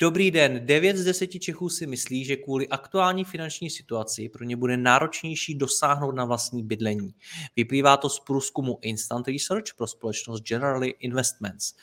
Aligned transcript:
Dobrý 0.00 0.30
den. 0.30 0.60
9 0.64 0.96
z 0.96 1.04
10 1.04 1.26
Čechů 1.26 1.68
si 1.68 1.86
myslí, 1.86 2.24
že 2.24 2.36
kvůli 2.36 2.68
aktuální 2.68 3.24
finanční 3.24 3.70
situaci 3.70 4.28
pro 4.28 4.44
ně 4.44 4.56
bude 4.56 4.76
náročnější 4.76 5.54
dosáhnout 5.54 6.12
na 6.12 6.24
vlastní 6.24 6.62
bydlení. 6.62 7.14
Vyplývá 7.56 7.96
to 7.96 8.08
z 8.08 8.20
průzkumu 8.20 8.78
Instant 8.82 9.28
Research 9.28 9.74
pro 9.76 9.86
společnost 9.86 10.40
Generally 10.40 10.88
Investments. 10.88 11.74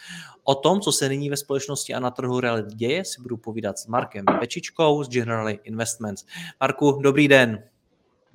O 0.43 0.55
tom, 0.55 0.81
co 0.81 0.91
se 0.91 1.09
nyní 1.09 1.29
ve 1.29 1.37
společnosti 1.37 1.93
a 1.93 1.99
na 1.99 2.11
trhu 2.11 2.39
realit 2.39 2.65
děje, 2.65 3.05
si 3.05 3.21
budu 3.21 3.37
povídat 3.37 3.79
s 3.79 3.87
Markem 3.87 4.25
Pečičkou 4.39 5.03
z 5.03 5.09
Generally 5.09 5.59
Investments. 5.63 6.25
Marku, 6.59 6.91
dobrý 6.91 7.27
den. 7.27 7.63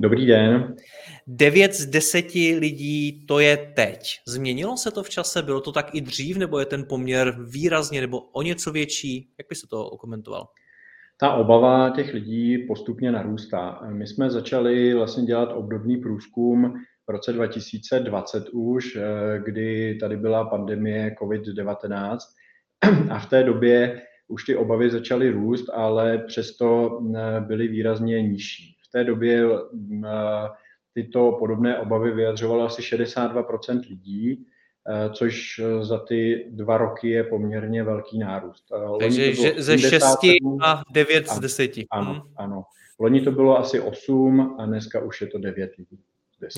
Dobrý 0.02 0.26
den. 0.26 0.76
9 1.26 1.74
z 1.74 1.86
10 1.86 2.26
lidí 2.58 3.26
to 3.26 3.38
je 3.38 3.56
teď. 3.56 4.20
Změnilo 4.28 4.76
se 4.76 4.90
to 4.90 5.02
v 5.02 5.08
čase? 5.08 5.42
Bylo 5.42 5.60
to 5.60 5.72
tak 5.72 5.94
i 5.94 6.00
dřív, 6.00 6.36
nebo 6.36 6.58
je 6.58 6.66
ten 6.66 6.84
poměr 6.88 7.36
výrazně 7.50 8.00
nebo 8.00 8.20
o 8.20 8.42
něco 8.42 8.72
větší? 8.72 9.30
Jak 9.38 9.46
by 9.48 9.54
se 9.54 9.66
to 9.70 9.86
okomentoval? 9.86 10.48
Ta 11.20 11.32
obava 11.32 11.90
těch 11.90 12.14
lidí 12.14 12.58
postupně 12.58 13.12
narůstá. 13.12 13.80
My 13.92 14.06
jsme 14.06 14.30
začali 14.30 14.94
vlastně 14.94 15.22
dělat 15.22 15.52
obdobný 15.52 15.96
průzkum 15.96 16.74
v 17.06 17.10
roce 17.10 17.32
2020 17.32 18.48
už, 18.48 18.98
kdy 19.44 19.98
tady 20.00 20.16
byla 20.16 20.44
pandemie 20.44 21.14
COVID-19 21.22 22.18
a 23.10 23.18
v 23.18 23.26
té 23.26 23.42
době 23.42 24.02
už 24.28 24.44
ty 24.44 24.56
obavy 24.56 24.90
začaly 24.90 25.30
růst, 25.30 25.68
ale 25.72 26.18
přesto 26.18 27.00
byly 27.40 27.68
výrazně 27.68 28.22
nižší 28.22 28.79
té 28.92 29.04
době 29.04 29.44
mm, 29.72 30.04
tyto 30.94 31.32
podobné 31.38 31.78
obavy 31.78 32.12
vyjadřovalo 32.12 32.64
asi 32.64 32.82
62% 32.82 33.80
lidí, 33.90 34.46
což 35.12 35.60
za 35.80 35.98
ty 35.98 36.46
dva 36.50 36.78
roky 36.78 37.10
je 37.10 37.24
poměrně 37.24 37.82
velký 37.82 38.18
nárůst. 38.18 38.64
Takže 39.00 39.32
ze 39.58 39.78
6 39.78 40.04
na 40.60 40.82
9 40.90 41.28
z 41.28 41.38
10. 41.40 41.70
Ano, 41.90 42.12
hmm. 42.12 42.22
ano. 42.36 42.62
Loni 43.00 43.20
to 43.20 43.30
bylo 43.30 43.58
asi 43.58 43.80
8 43.80 44.56
a 44.58 44.66
dneska 44.66 45.00
už 45.00 45.20
je 45.20 45.26
to 45.26 45.38
9 45.38 45.70
lidí. 45.78 46.00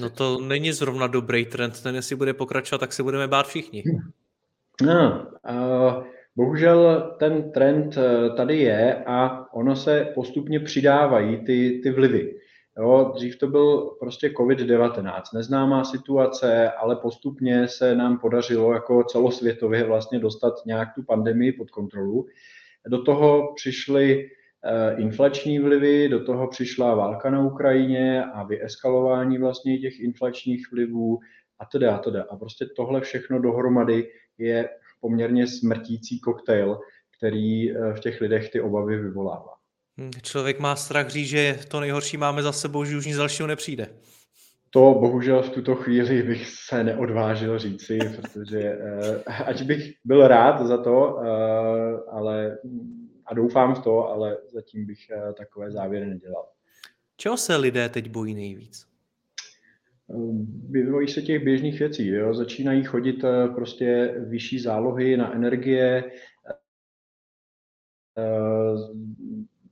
No 0.01 0.11
to 0.11 0.41
není 0.41 0.73
zrovna 0.73 1.07
dobrý 1.07 1.45
trend, 1.47 1.83
ten 1.83 1.95
jestli 1.95 2.17
bude 2.17 2.35
pokračovat, 2.35 2.79
tak 2.79 2.93
se 2.93 3.03
budeme 3.03 3.29
bát 3.29 3.47
všichni. 3.47 3.85
No, 4.83 5.27
uh, 5.51 6.05
Bohužel 6.37 7.11
ten 7.19 7.53
trend 7.53 7.97
eh, 7.97 8.31
tady 8.31 8.59
je 8.59 9.05
a 9.07 9.47
ono 9.55 9.77
se 9.77 10.13
postupně 10.15 10.61
přidávají 10.61 11.45
ty, 11.45 11.81
ty 11.83 11.91
vlivy. 11.91 12.35
Jo, 12.79 13.13
dřív 13.15 13.39
to 13.39 13.47
byl 13.47 13.97
prostě 14.01 14.29
COVID-19, 14.29 15.23
neznámá 15.35 15.85
situace, 15.85 16.71
ale 16.71 16.97
postupně 16.97 17.69
se 17.69 17.95
nám 17.95 18.19
podařilo 18.19 18.73
jako 18.73 19.05
celosvětově 19.05 19.85
vlastně 19.85 20.19
dostat 20.19 20.55
nějak 20.67 20.89
tu 20.95 21.03
pandemii 21.03 21.53
pod 21.53 21.71
kontrolu. 21.71 22.27
Do 22.87 23.03
toho 23.03 23.53
přišly 23.55 24.29
eh, 24.65 24.97
inflační 25.01 25.59
vlivy, 25.59 26.09
do 26.09 26.25
toho 26.25 26.49
přišla 26.49 26.95
válka 26.95 27.31
na 27.31 27.47
Ukrajině 27.47 28.25
a 28.25 28.43
vyeskalování 28.43 29.39
vlastně 29.39 29.79
těch 29.79 30.01
inflačních 30.01 30.73
vlivů 30.73 31.19
a 31.59 31.65
teda 31.65 31.97
a 31.97 31.99
teda. 31.99 32.25
A 32.31 32.37
prostě 32.37 32.67
tohle 32.77 33.01
všechno 33.01 33.43
dohromady 33.43 34.09
je 34.39 34.69
poměrně 35.03 35.47
smrtící 35.47 36.21
koktejl, 36.21 36.79
který 37.19 37.71
eh, 37.71 37.93
v 37.95 38.01
těch 38.01 38.21
lidech 38.21 38.51
ty 38.51 38.61
obavy 38.61 38.99
vyvolává. 38.99 39.53
Hm, 40.01 40.11
člověk 40.23 40.59
má 40.59 40.77
strach 40.77 41.09
říct, 41.09 41.29
že 41.29 41.59
to 41.69 41.81
nejhorší 41.81 42.17
máme 42.17 42.43
za 42.43 42.53
sebou, 42.53 42.85
že 42.85 42.97
už 42.97 43.07
nic 43.07 43.17
dalšího 43.17 43.47
nepřijde. 43.47 43.89
To 44.71 44.81
bohužel 44.81 45.43
v 45.43 45.51
tuto 45.51 45.75
chvíli 45.75 46.23
bych 46.23 46.49
se 46.49 46.85
neodvážil 46.85 47.59
říci, 47.59 47.99
protože 47.99 48.61
eh, 48.61 49.23
ať 49.25 49.63
bych 49.63 49.93
byl 50.05 50.29
rád 50.29 50.67
za 50.67 50.79
to, 50.79 51.19
eh, 51.19 51.27
ale 52.11 52.59
a 53.27 53.35
doufám 53.35 53.75
v 53.75 53.79
to, 53.79 54.09
ale 54.09 54.37
zatím 54.53 54.87
bych 54.87 54.99
takové 55.39 55.71
závěry 55.71 56.07
nedělal. 56.07 56.47
Čeho 57.17 57.37
se 57.37 57.57
lidé 57.57 57.89
teď 57.89 58.11
bojí 58.11 58.35
nejvíc? 58.35 58.92
Bojí 60.91 61.09
se 61.09 61.23
těch 61.23 61.45
běžných 61.45 61.79
věcí. 61.79 62.09
Jo? 62.09 62.35
Začínají 62.35 62.85
chodit 62.85 63.25
eh, 63.25 63.49
prostě 63.49 64.15
vyšší 64.19 64.59
zálohy 64.59 65.17
na 65.17 65.35
energie, 65.35 66.05
eh, 68.19 68.73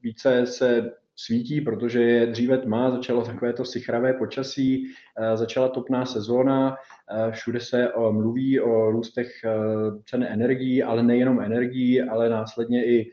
více 0.02 0.46
se 0.46 0.92
svítí, 1.16 1.60
protože 1.60 2.02
je 2.02 2.26
dříve 2.26 2.58
tma, 2.58 2.90
začalo 2.90 3.24
takové 3.24 3.52
to 3.52 3.64
sichravé 3.64 4.12
počasí, 4.12 4.86
eh, 5.18 5.36
začala 5.36 5.68
topná 5.68 6.06
sezóna, 6.06 6.76
všude 7.30 7.60
se 7.60 7.88
mluví 8.10 8.60
o 8.60 8.90
růstech 8.90 9.32
cen 10.04 10.22
energií, 10.22 10.82
ale 10.82 11.02
nejenom 11.02 11.40
energií, 11.40 12.02
ale 12.02 12.28
následně 12.28 12.86
i 12.86 13.10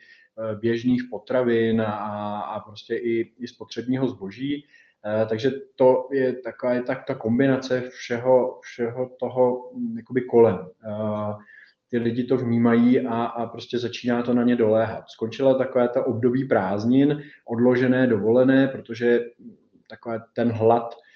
běžných 0.60 1.04
potravin 1.10 1.82
a, 1.82 2.40
a 2.40 2.60
prostě 2.60 2.96
i, 2.96 3.34
i 3.40 3.48
spotřebního 3.48 4.08
zboží. 4.08 4.66
Eh, 5.06 5.26
takže 5.26 5.52
to 5.76 6.08
je 6.12 6.34
taková 6.34 6.74
je 6.74 6.84
tak 6.84 7.06
ta 7.06 7.16
kombinace 7.16 7.82
všeho, 7.90 8.60
všeho 8.62 9.10
toho 9.20 9.72
hm, 9.76 9.98
jakoby 9.98 10.22
kolem. 10.22 10.68
Eh, 10.86 11.34
ty 11.90 11.98
lidi 11.98 12.24
to 12.24 12.38
vnímají 12.38 13.08
a, 13.08 13.24
a 13.24 13.46
prostě 13.46 13.80
začíná 13.80 14.24
to 14.24 14.34
na 14.34 14.44
ně 14.44 14.56
doléhat. 14.56 15.10
Skončila 15.10 15.58
taková 15.58 15.88
ta 15.88 16.06
období 16.06 16.46
prázdnin, 16.46 17.24
odložené, 17.46 18.08
dovolené, 18.08 18.68
protože 18.68 19.20
takový 19.90 20.18
ten 20.34 20.52
hlad 20.52 20.94
eh, 20.94 21.07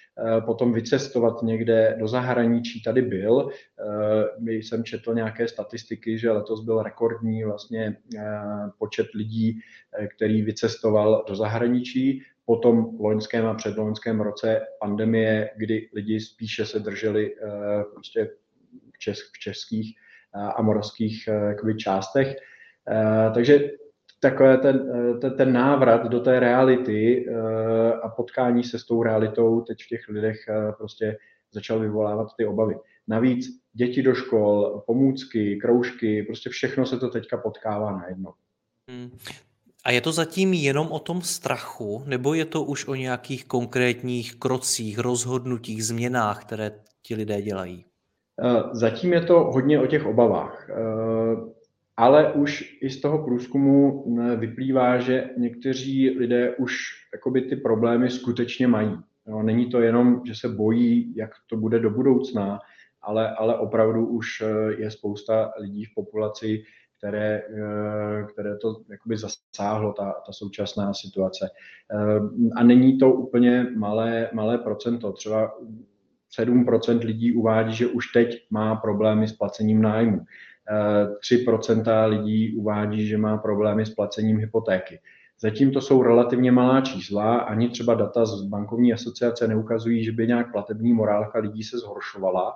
potom 0.45 0.73
vycestovat 0.73 1.43
někde 1.43 1.95
do 1.99 2.07
zahraničí 2.07 2.83
tady 2.83 3.01
byl. 3.01 3.49
My 4.39 4.53
jsem 4.53 4.83
četl 4.83 5.13
nějaké 5.13 5.47
statistiky, 5.47 6.17
že 6.17 6.31
letos 6.31 6.63
byl 6.63 6.83
rekordní 6.83 7.43
vlastně 7.43 7.97
počet 8.77 9.07
lidí, 9.15 9.59
který 10.15 10.41
vycestoval 10.41 11.25
do 11.27 11.35
zahraničí 11.35 12.23
po 12.45 12.55
tom 12.55 12.97
loňském 12.99 13.45
a 13.45 13.53
předloňském 13.53 14.21
roce 14.21 14.61
pandemie, 14.79 15.49
kdy 15.57 15.89
lidi 15.93 16.19
spíše 16.19 16.65
se 16.65 16.79
drželi 16.79 17.35
eh, 17.35 17.83
prostě 17.93 18.29
v, 18.93 18.99
česk, 18.99 19.25
v 19.35 19.39
českých 19.39 19.95
eh, 20.35 20.39
a 20.39 20.61
moravských 20.61 21.27
eh, 21.27 21.73
částech. 21.77 22.35
Takže 23.33 23.71
takové 24.21 24.57
ten, 24.57 24.91
ten, 25.21 25.37
ten 25.37 25.53
návrat 25.53 26.07
do 26.07 26.19
té 26.19 26.39
reality 26.39 27.25
a 28.03 28.09
potkání 28.09 28.63
se 28.63 28.79
s 28.79 28.85
tou 28.85 29.03
realitou 29.03 29.61
teď 29.61 29.77
v 29.83 29.87
těch 29.87 30.01
lidech 30.09 30.37
prostě 30.77 31.17
začal 31.53 31.79
vyvolávat 31.79 32.27
ty 32.37 32.45
obavy. 32.45 32.75
Navíc 33.07 33.45
děti 33.73 34.01
do 34.01 34.13
škol, 34.13 34.83
pomůcky, 34.87 35.55
kroužky, 35.55 36.23
prostě 36.23 36.49
všechno 36.49 36.85
se 36.85 36.97
to 36.97 37.09
teďka 37.09 37.37
potkává 37.37 37.91
najednou. 37.91 38.33
Hmm. 38.89 39.09
A 39.85 39.91
je 39.91 40.01
to 40.01 40.11
zatím 40.11 40.53
jenom 40.53 40.91
o 40.91 40.99
tom 40.99 41.21
strachu, 41.21 42.03
nebo 42.05 42.33
je 42.33 42.45
to 42.45 42.63
už 42.63 42.87
o 42.87 42.95
nějakých 42.95 43.45
konkrétních 43.45 44.35
krocích, 44.35 44.99
rozhodnutích, 44.99 45.85
změnách, 45.85 46.45
které 46.45 46.71
ti 47.01 47.15
lidé 47.15 47.41
dělají? 47.41 47.85
Eh, 48.43 48.63
zatím 48.71 49.13
je 49.13 49.21
to 49.21 49.39
hodně 49.39 49.79
o 49.79 49.87
těch 49.87 50.05
obavách, 50.05 50.69
eh, 50.69 50.73
ale 52.01 52.33
už 52.33 52.77
i 52.81 52.89
z 52.89 53.01
toho 53.01 53.23
průzkumu 53.23 54.05
eh, 54.19 54.35
vyplývá, 54.35 54.99
že 54.99 55.29
někteří 55.37 56.09
lidé 56.09 56.55
už 56.55 56.73
jakoby 57.13 57.41
ty 57.41 57.55
problémy 57.55 58.09
skutečně 58.09 58.67
mají. 58.67 58.97
Není 59.41 59.69
to 59.69 59.81
jenom, 59.81 60.21
že 60.25 60.35
se 60.35 60.49
bojí, 60.49 61.15
jak 61.15 61.29
to 61.47 61.57
bude 61.57 61.79
do 61.79 61.89
budoucna, 61.89 62.59
ale, 63.01 63.35
ale 63.35 63.57
opravdu 63.57 64.07
už 64.07 64.43
je 64.77 64.91
spousta 64.91 65.51
lidí 65.59 65.85
v 65.85 65.93
populaci, 65.95 66.63
které, 66.97 67.41
eh, 67.41 68.23
které 68.33 68.57
to 68.57 68.81
jakoby 68.89 69.17
zasáhlo, 69.17 69.93
ta, 69.93 70.11
ta 70.25 70.31
současná 70.31 70.93
situace. 70.93 71.49
Eh, 71.93 72.19
a 72.55 72.63
není 72.63 72.97
to 72.97 73.13
úplně 73.13 73.67
malé, 73.75 74.29
malé 74.33 74.57
procento. 74.57 75.11
Třeba 75.11 75.51
7% 76.29 77.03
lidí 77.03 77.33
uvádí, 77.35 77.75
že 77.75 77.87
už 77.87 78.11
teď 78.11 78.47
má 78.49 78.75
problémy 78.75 79.27
s 79.27 79.33
placením 79.33 79.81
nájmu. 79.81 80.25
3% 80.69 81.83
eh, 81.87 82.05
lidí 82.05 82.55
uvádí, 82.55 83.07
že 83.07 83.17
má 83.17 83.37
problémy 83.37 83.85
s 83.85 83.89
placením 83.89 84.37
hypotéky. 84.37 84.99
Zatím 85.41 85.71
to 85.71 85.81
jsou 85.81 86.03
relativně 86.03 86.51
malá 86.51 86.81
čísla, 86.81 87.37
ani 87.37 87.69
třeba 87.69 87.93
data 87.93 88.25
z 88.25 88.41
bankovní 88.41 88.93
asociace 88.93 89.47
neukazují, 89.47 90.03
že 90.03 90.11
by 90.11 90.27
nějak 90.27 90.51
platební 90.51 90.93
morálka 90.93 91.39
lidí 91.39 91.63
se 91.63 91.77
zhoršovala, 91.77 92.55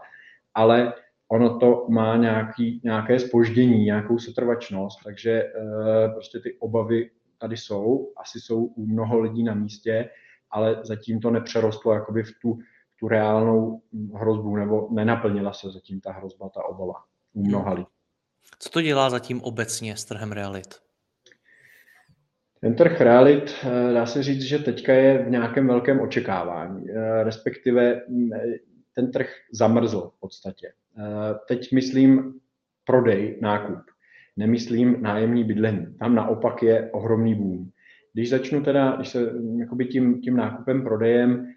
ale 0.54 0.94
ono 1.28 1.60
to 1.60 1.86
má 1.90 2.18
nějaký, 2.18 2.81
nějaké 2.84 3.19
spoždění, 3.19 3.84
nějakou 3.84 4.19
setrvačnost, 4.19 5.00
takže 5.04 5.31
e, 5.31 5.51
prostě 6.10 6.40
ty 6.40 6.58
obavy 6.60 7.10
tady 7.38 7.58
jsou, 7.58 8.12
asi 8.18 8.40
jsou 8.40 8.66
u 8.66 8.86
mnoho 8.86 9.19
lidí 9.19 9.44
na 9.44 9.54
místě, 9.54 10.10
ale 10.51 10.80
zatím 10.84 11.19
to 11.19 11.31
nepřerostlo 11.31 11.94
jakoby 11.94 12.24
v 12.24 12.31
tu, 12.42 12.58
tu 13.00 13.08
reálnou 13.08 13.81
hrozbu, 14.13 14.56
nebo 14.56 14.88
nenaplnila 14.92 15.54
se 15.54 15.72
zatím 15.72 16.01
ta 16.01 16.12
hrozba, 16.12 16.50
ta 16.50 16.63
obava 16.66 16.94
u 17.34 17.44
mnoha 17.48 17.74
lidí. 17.74 17.95
Co 18.60 18.70
to 18.70 18.82
dělá 18.82 19.10
zatím 19.10 19.42
obecně 19.42 19.98
s 19.98 20.06
trhem 20.06 20.32
realit? 20.32 20.86
Ten 22.66 22.76
trh 22.76 23.02
realit, 23.02 23.56
eh, 23.64 23.94
dá 23.94 24.06
se 24.06 24.24
říct, 24.24 24.42
že 24.42 24.60
teďka 24.60 24.94
je 24.94 25.24
v 25.24 25.30
nějakém 25.30 25.68
velkém 25.68 26.00
očekávání, 26.00 26.90
eh, 26.90 27.24
respektive 27.24 28.02
mm, 28.08 28.30
ten 28.96 29.12
trh 29.12 29.30
zamrzl 29.54 30.12
v 30.18 30.20
podstatě. 30.20 30.68
Eh, 30.98 31.36
teď 31.48 31.72
myslím 31.72 32.34
prodej, 32.86 33.38
nákup. 33.42 33.80
Nemyslím 34.38 35.02
nájemní 35.02 35.44
bydlení. 35.44 35.98
Tam 36.00 36.16
naopak 36.16 36.64
je 36.64 36.92
ohromný 36.92 37.36
boom. 37.36 37.70
Když 38.14 38.30
začnu 38.30 38.64
teda, 38.64 38.96
když 38.96 39.10
se 39.10 39.20
mm, 39.20 39.68
tím, 39.92 40.22
tím 40.22 40.38
nákupem, 40.38 40.84
prodejem, 40.84 41.48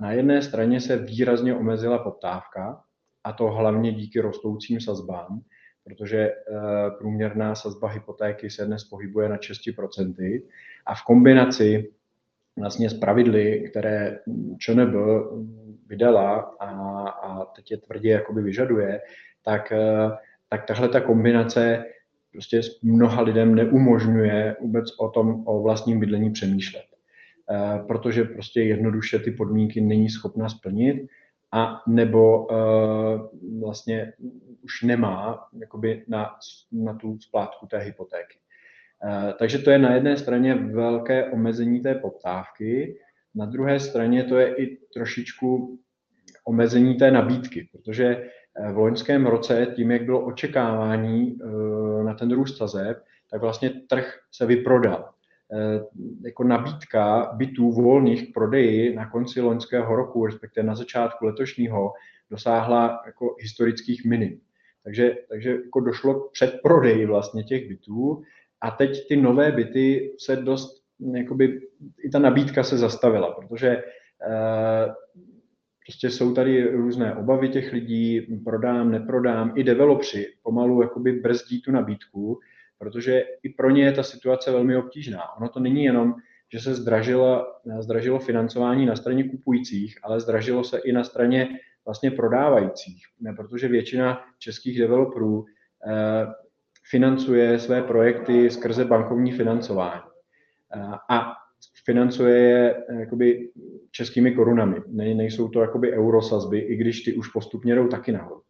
na 0.00 0.12
jedné 0.12 0.42
straně 0.42 0.80
se 0.80 0.96
výrazně 0.96 1.54
omezila 1.54 1.98
poptávka, 1.98 2.80
a 3.24 3.32
to 3.32 3.50
hlavně 3.50 3.92
díky 3.92 4.20
rostoucím 4.20 4.80
sazbám 4.80 5.40
protože 5.84 6.18
eh, 6.18 6.34
průměrná 6.98 7.54
sazba 7.54 7.88
hypotéky 7.88 8.50
se 8.50 8.66
dnes 8.66 8.84
pohybuje 8.84 9.28
na 9.28 9.36
6% 9.36 10.42
a 10.86 10.94
v 10.94 11.02
kombinaci 11.02 11.92
vlastně 12.58 12.90
s 12.90 12.94
pravidly, 12.94 13.64
které 13.70 14.18
ČNB 14.58 14.94
vydala 15.86 16.54
a, 16.60 16.68
a 17.08 17.44
teď 17.44 17.70
je 17.70 17.76
tvrdě 17.76 18.10
jakoby 18.10 18.42
vyžaduje, 18.42 19.00
tak, 19.44 19.72
eh, 19.72 20.10
tak 20.48 20.66
tahle 20.66 20.88
ta 20.88 21.00
kombinace 21.00 21.84
prostě 22.32 22.60
mnoha 22.82 23.22
lidem 23.22 23.54
neumožňuje 23.54 24.56
vůbec 24.60 24.84
o 24.98 25.08
tom, 25.08 25.42
o 25.46 25.62
vlastním 25.62 26.00
bydlení 26.00 26.30
přemýšlet. 26.30 26.84
Eh, 27.50 27.78
protože 27.86 28.24
prostě 28.24 28.62
jednoduše 28.62 29.18
ty 29.18 29.30
podmínky 29.30 29.80
není 29.80 30.08
schopna 30.08 30.48
splnit 30.48 31.06
a 31.52 31.82
nebo 31.86 32.46
vlastně 33.60 34.12
už 34.62 34.82
nemá 34.82 35.48
jakoby 35.60 36.04
na, 36.08 36.30
na 36.72 36.94
tu 36.94 37.18
splátku 37.18 37.66
té 37.66 37.78
hypotéky. 37.78 38.38
Uh, 39.04 39.32
takže 39.38 39.58
to 39.58 39.70
je 39.70 39.78
na 39.78 39.94
jedné 39.94 40.16
straně 40.16 40.54
velké 40.54 41.30
omezení 41.30 41.80
té 41.80 41.94
poptávky, 41.94 42.98
na 43.34 43.46
druhé 43.46 43.80
straně 43.80 44.24
to 44.24 44.38
je 44.38 44.54
i 44.56 44.78
trošičku 44.94 45.78
omezení 46.44 46.94
té 46.94 47.10
nabídky, 47.10 47.68
protože 47.72 48.06
eh, 48.06 48.72
v 48.72 48.78
loňském 48.78 49.26
roce 49.26 49.66
tím, 49.76 49.90
jak 49.90 50.04
bylo 50.04 50.24
očekávání 50.24 51.38
na 52.04 52.14
ten 52.14 52.32
růst 52.32 52.56
sazeb, 52.56 53.02
tak 53.30 53.40
vlastně 53.40 53.70
trh 53.70 54.18
se 54.32 54.46
vyprodal. 54.46 55.08
Eh, 55.52 55.84
jako 56.24 56.44
nabídka 56.44 57.32
bytů 57.34 57.72
volných 57.72 58.30
k 58.30 58.34
prodeji 58.34 58.96
na 58.96 59.10
konci 59.10 59.40
loňského 59.40 59.96
roku, 59.96 60.26
respektive 60.26 60.66
na 60.66 60.74
začátku 60.74 61.26
letošního, 61.26 61.92
dosáhla 62.30 63.02
jako 63.06 63.36
historických 63.38 64.04
minim. 64.04 64.40
Takže, 64.84 65.16
takže 65.28 65.50
jako 65.50 65.80
došlo 65.80 66.20
k 66.20 66.32
předprodeji 66.32 67.06
vlastně 67.06 67.44
těch 67.44 67.68
bytů 67.68 68.22
a 68.60 68.70
teď 68.70 69.08
ty 69.08 69.16
nové 69.16 69.52
byty 69.52 70.14
se 70.18 70.36
dost, 70.36 70.82
jakoby, 71.14 71.60
i 72.04 72.10
ta 72.10 72.18
nabídka 72.18 72.62
se 72.62 72.78
zastavila, 72.78 73.34
protože 73.34 73.68
eh, 73.68 74.92
prostě 75.86 76.10
jsou 76.10 76.34
tady 76.34 76.70
různé 76.70 77.14
obavy 77.14 77.48
těch 77.48 77.72
lidí, 77.72 78.40
prodám, 78.44 78.90
neprodám, 78.90 79.52
i 79.56 79.64
developři 79.64 80.26
pomalu 80.42 80.82
jakoby 80.82 81.12
brzdí 81.12 81.62
tu 81.62 81.72
nabídku, 81.72 82.40
protože 82.78 83.24
i 83.42 83.48
pro 83.48 83.70
ně 83.70 83.84
je 83.84 83.92
ta 83.92 84.02
situace 84.02 84.50
velmi 84.50 84.76
obtížná. 84.76 85.36
Ono 85.36 85.48
to 85.48 85.60
není 85.60 85.84
jenom, 85.84 86.14
že 86.52 86.60
se 86.60 86.74
zdražilo, 86.74 87.46
zdražilo 87.80 88.18
financování 88.18 88.86
na 88.86 88.96
straně 88.96 89.24
kupujících, 89.24 89.98
ale 90.02 90.20
zdražilo 90.20 90.64
se 90.64 90.78
i 90.78 90.92
na 90.92 91.04
straně 91.04 91.48
vlastně 91.84 92.10
prodávajících, 92.10 93.02
protože 93.36 93.68
většina 93.68 94.24
českých 94.38 94.78
developerů 94.78 95.44
eh, 95.86 96.26
financuje 96.90 97.58
své 97.58 97.82
projekty 97.82 98.50
skrze 98.50 98.84
bankovní 98.84 99.32
financování. 99.32 100.02
Eh, 100.76 100.80
a 101.10 101.32
financuje 101.84 102.38
je 102.38 102.84
eh, 102.88 103.00
jakoby 103.00 103.50
českými 103.90 104.32
korunami. 104.32 104.82
Ne, 104.86 105.14
nejsou 105.14 105.48
to 105.48 105.60
jakoby 105.60 105.92
eurosazby, 105.92 106.58
i 106.58 106.76
když 106.76 107.00
ty 107.00 107.14
už 107.14 107.28
postupně 107.28 107.74
jdou 107.74 107.88
taky 107.88 108.12
nahoru 108.12 108.42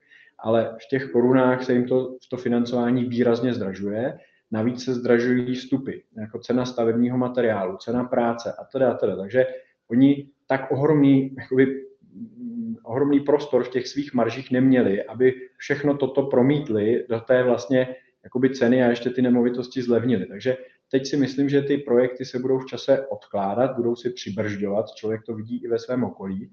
ale 0.43 0.76
v 0.84 0.88
těch 0.88 1.11
korunách 1.11 1.64
se 1.64 1.73
jim 1.73 1.84
to, 1.84 2.17
to 2.31 2.37
financování 2.37 3.05
výrazně 3.05 3.55
zdražuje. 3.55 4.19
Navíc 4.50 4.84
se 4.84 4.94
zdražují 4.94 5.55
vstupy, 5.55 5.93
jako 6.17 6.38
cena 6.38 6.64
stavebního 6.64 7.19
materiálu, 7.19 7.76
cena 7.76 8.05
práce 8.05 8.52
a 8.52 8.64
teda 8.64 8.94
teda. 8.94 9.17
Takže 9.17 9.46
oni 9.90 10.29
tak 10.46 10.70
ohromný, 10.70 11.37
jakoby, 11.38 11.84
ohromný 12.84 13.20
prostor 13.20 13.64
v 13.64 13.69
těch 13.69 13.88
svých 13.88 14.14
maržích 14.14 14.50
neměli, 14.50 15.02
aby 15.02 15.34
všechno 15.56 15.96
toto 15.96 16.23
promítli 16.23 17.05
do 17.08 17.20
té 17.20 17.43
vlastně 17.43 17.96
jakoby 18.25 18.50
ceny 18.50 18.84
a 18.84 18.88
ještě 18.88 19.11
ty 19.11 19.23
nemovitosti 19.23 19.82
zlevnili. 19.82 20.26
Takže 20.26 20.56
teď 20.90 21.06
si 21.06 21.17
myslím, 21.17 21.49
že 21.49 21.62
ty 21.62 21.79
projekty 21.79 22.25
se 22.25 22.38
budou 22.38 22.58
v 22.58 22.67
čase 22.67 23.06
odkládat, 23.06 23.76
budou 23.76 23.96
si 23.96 24.11
přibržďovat, 24.11 24.94
člověk 24.94 25.23
to 25.26 25.34
vidí 25.34 25.64
i 25.64 25.69
ve 25.69 25.79
svém 25.79 26.05
okolí 26.05 26.50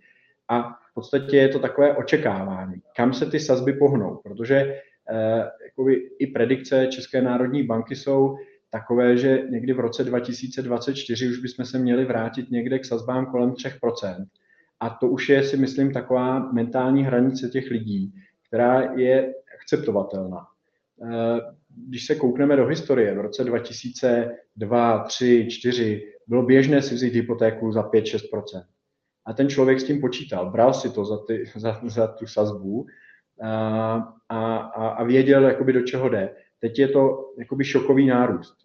a 0.48 0.62
v 0.92 0.94
podstatě 0.94 1.38
je 1.38 1.48
to 1.48 1.60
takové 1.60 1.98
očekávání, 1.98 2.82
kam 2.96 3.14
se 3.14 3.26
ty 3.26 3.40
sazby 3.40 3.74
pohnou, 3.74 4.16
protože 4.24 4.56
eh, 4.56 5.50
jakoby 5.66 6.10
i 6.20 6.28
predikce 6.28 6.88
České 6.88 7.22
národní 7.22 7.64
banky 7.64 7.96
jsou 7.96 8.38
takové, 8.72 9.18
že 9.18 9.44
někdy 9.50 9.74
v 9.74 9.80
roce 9.80 10.04
2024 10.04 11.30
už 11.30 11.38
bychom 11.38 11.66
se 11.66 11.80
měli 11.80 12.06
vrátit 12.06 12.52
někde 12.52 12.80
k 12.80 12.86
sazbám 12.86 13.26
kolem 13.26 13.52
3%. 13.52 14.26
A 14.80 14.90
to 14.90 15.08
už 15.08 15.30
je, 15.30 15.44
si 15.44 15.58
myslím, 15.58 15.94
taková 15.94 16.52
mentální 16.52 17.04
hranice 17.04 17.50
těch 17.50 17.72
lidí, 17.72 18.14
která 18.48 18.82
je 18.82 19.34
akceptovatelná. 19.56 20.46
Eh, 21.04 21.40
když 21.88 22.06
se 22.06 22.16
koukneme 22.16 22.56
do 22.56 22.66
historie, 22.66 23.16
v 23.16 23.22
roce 23.22 23.44
2002, 23.44 25.04
3, 25.04 25.48
4 25.50 26.14
bylo 26.28 26.44
běžné 26.44 26.82
si 26.82 26.96
vzít 26.96 27.14
hypotéku 27.14 27.72
za 27.72 27.90
5-6% 27.90 28.64
a 29.26 29.34
ten 29.34 29.50
člověk 29.50 29.80
s 29.80 29.84
tím 29.84 30.02
počítal, 30.02 30.52
bral 30.52 30.74
si 30.74 30.90
to 30.90 31.06
za, 31.06 31.18
ty, 31.18 31.44
za, 31.56 31.80
za 31.84 32.08
tu 32.08 32.28
sazbu 32.28 32.86
a, 33.42 34.14
a, 34.30 34.58
a 34.90 35.04
věděl, 35.04 35.44
jakoby 35.44 35.74
do 35.74 35.82
čeho 35.82 36.10
jde. 36.10 36.36
Teď 36.60 36.80
je 36.80 36.88
to 36.88 37.34
jakoby 37.40 37.66
šokový 37.66 38.08
nárůst. 38.08 38.56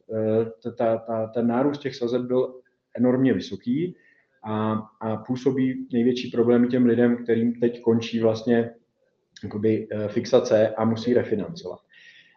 E, 0.66 0.70
ta, 0.70 0.98
ta, 0.98 1.26
ten 1.26 1.46
nárůst 1.46 1.78
těch 1.78 1.96
sazeb 1.96 2.22
byl 2.22 2.60
enormně 2.96 3.32
vysoký 3.32 3.96
a, 4.44 4.82
a 5.00 5.16
působí 5.16 5.88
největší 5.92 6.30
problémy 6.30 6.68
těm 6.68 6.86
lidem, 6.86 7.16
kterým 7.24 7.60
teď 7.60 7.80
končí 7.80 8.20
vlastně 8.20 8.70
jakoby 9.42 9.88
e, 9.90 10.08
fixace 10.08 10.68
a 10.68 10.84
musí 10.84 11.14
refinancovat. 11.14 11.78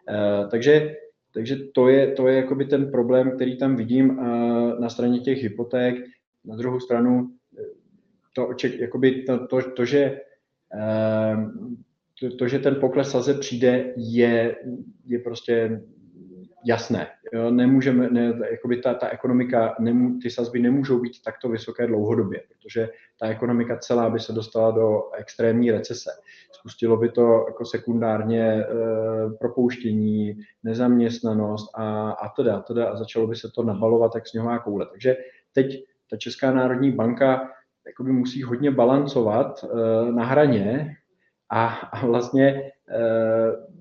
E, 0.08 0.46
takže 0.50 0.94
takže 1.34 1.56
to 1.56 1.88
je, 1.88 2.12
to 2.12 2.28
je 2.28 2.36
jakoby 2.36 2.64
ten 2.64 2.90
problém, 2.90 3.30
který 3.30 3.58
tam 3.58 3.76
vidím 3.76 4.16
na 4.80 4.88
straně 4.88 5.20
těch 5.20 5.42
hypoték. 5.42 6.04
Na 6.44 6.56
druhou 6.56 6.80
stranu 6.80 7.30
to, 8.34 8.68
jakoby 8.78 9.22
to, 9.22 9.46
to, 9.46 9.70
to, 9.70 9.84
že, 9.84 10.20
to, 12.20 12.36
to, 12.36 12.48
že 12.48 12.58
ten 12.58 12.74
pokles 12.80 13.10
saze 13.10 13.34
přijde, 13.34 13.94
je, 13.96 14.56
je 15.04 15.18
prostě 15.18 15.82
jasné. 16.64 17.06
Jo, 17.32 17.50
nemůžeme, 17.50 18.10
ne, 18.10 18.34
jakoby 18.50 18.76
ta, 18.76 18.94
ta 18.94 19.08
ekonomika, 19.08 19.76
nemů, 19.78 20.18
ty 20.22 20.30
sazby 20.30 20.58
nemůžou 20.58 21.00
být 21.00 21.22
takto 21.24 21.48
vysoké 21.48 21.86
dlouhodobě, 21.86 22.42
protože 22.48 22.88
ta 23.20 23.26
ekonomika 23.26 23.78
celá 23.78 24.10
by 24.10 24.20
se 24.20 24.32
dostala 24.32 24.70
do 24.70 25.12
extrémní 25.12 25.70
recese. 25.70 26.10
Spustilo 26.52 26.96
by 26.96 27.08
to 27.08 27.44
jako 27.48 27.64
sekundárně 27.64 28.44
e, 28.44 28.66
propouštění, 29.38 30.38
nezaměstnanost 30.62 31.70
a, 31.74 32.10
a 32.10 32.28
teda, 32.28 32.60
teda 32.60 32.88
a 32.88 32.96
začalo 32.96 33.26
by 33.26 33.36
se 33.36 33.48
to 33.54 33.62
nabalovat 33.62 34.14
jak 34.14 34.28
sněhová 34.28 34.58
koule. 34.58 34.86
Takže 34.86 35.16
teď 35.52 35.84
ta 36.10 36.16
Česká 36.16 36.52
národní 36.52 36.92
banka 36.92 37.48
jakoby 37.88 38.12
musí 38.12 38.42
hodně 38.42 38.70
balancovat 38.70 39.64
uh, 39.64 40.10
na 40.10 40.24
hraně 40.24 40.96
a, 41.50 41.66
a 41.66 42.06
vlastně 42.06 42.72
uh, 42.90 43.77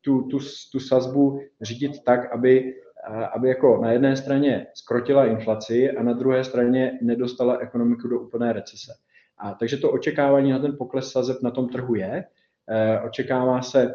tu, 0.00 0.22
tu, 0.22 0.38
tu 0.72 0.80
sazbu 0.80 1.40
řídit 1.62 1.92
tak, 2.04 2.32
aby, 2.32 2.74
uh, 3.10 3.24
aby 3.36 3.48
jako 3.48 3.78
na 3.82 3.92
jedné 3.92 4.16
straně 4.16 4.66
skrotila 4.74 5.26
inflaci 5.26 5.90
a 5.90 6.02
na 6.02 6.12
druhé 6.12 6.44
straně 6.44 6.98
nedostala 7.02 7.58
ekonomiku 7.58 8.08
do 8.08 8.20
úplné 8.20 8.52
recese. 8.52 8.92
A 9.38 9.54
takže 9.54 9.76
to 9.76 9.92
očekávání 9.92 10.50
na 10.50 10.58
ten 10.58 10.76
pokles 10.78 11.12
sazeb 11.12 11.42
na 11.42 11.50
tom 11.50 11.68
trhu 11.68 11.94
je. 11.94 12.24
Uh, 12.70 13.06
očekává 13.06 13.62
se, 13.62 13.94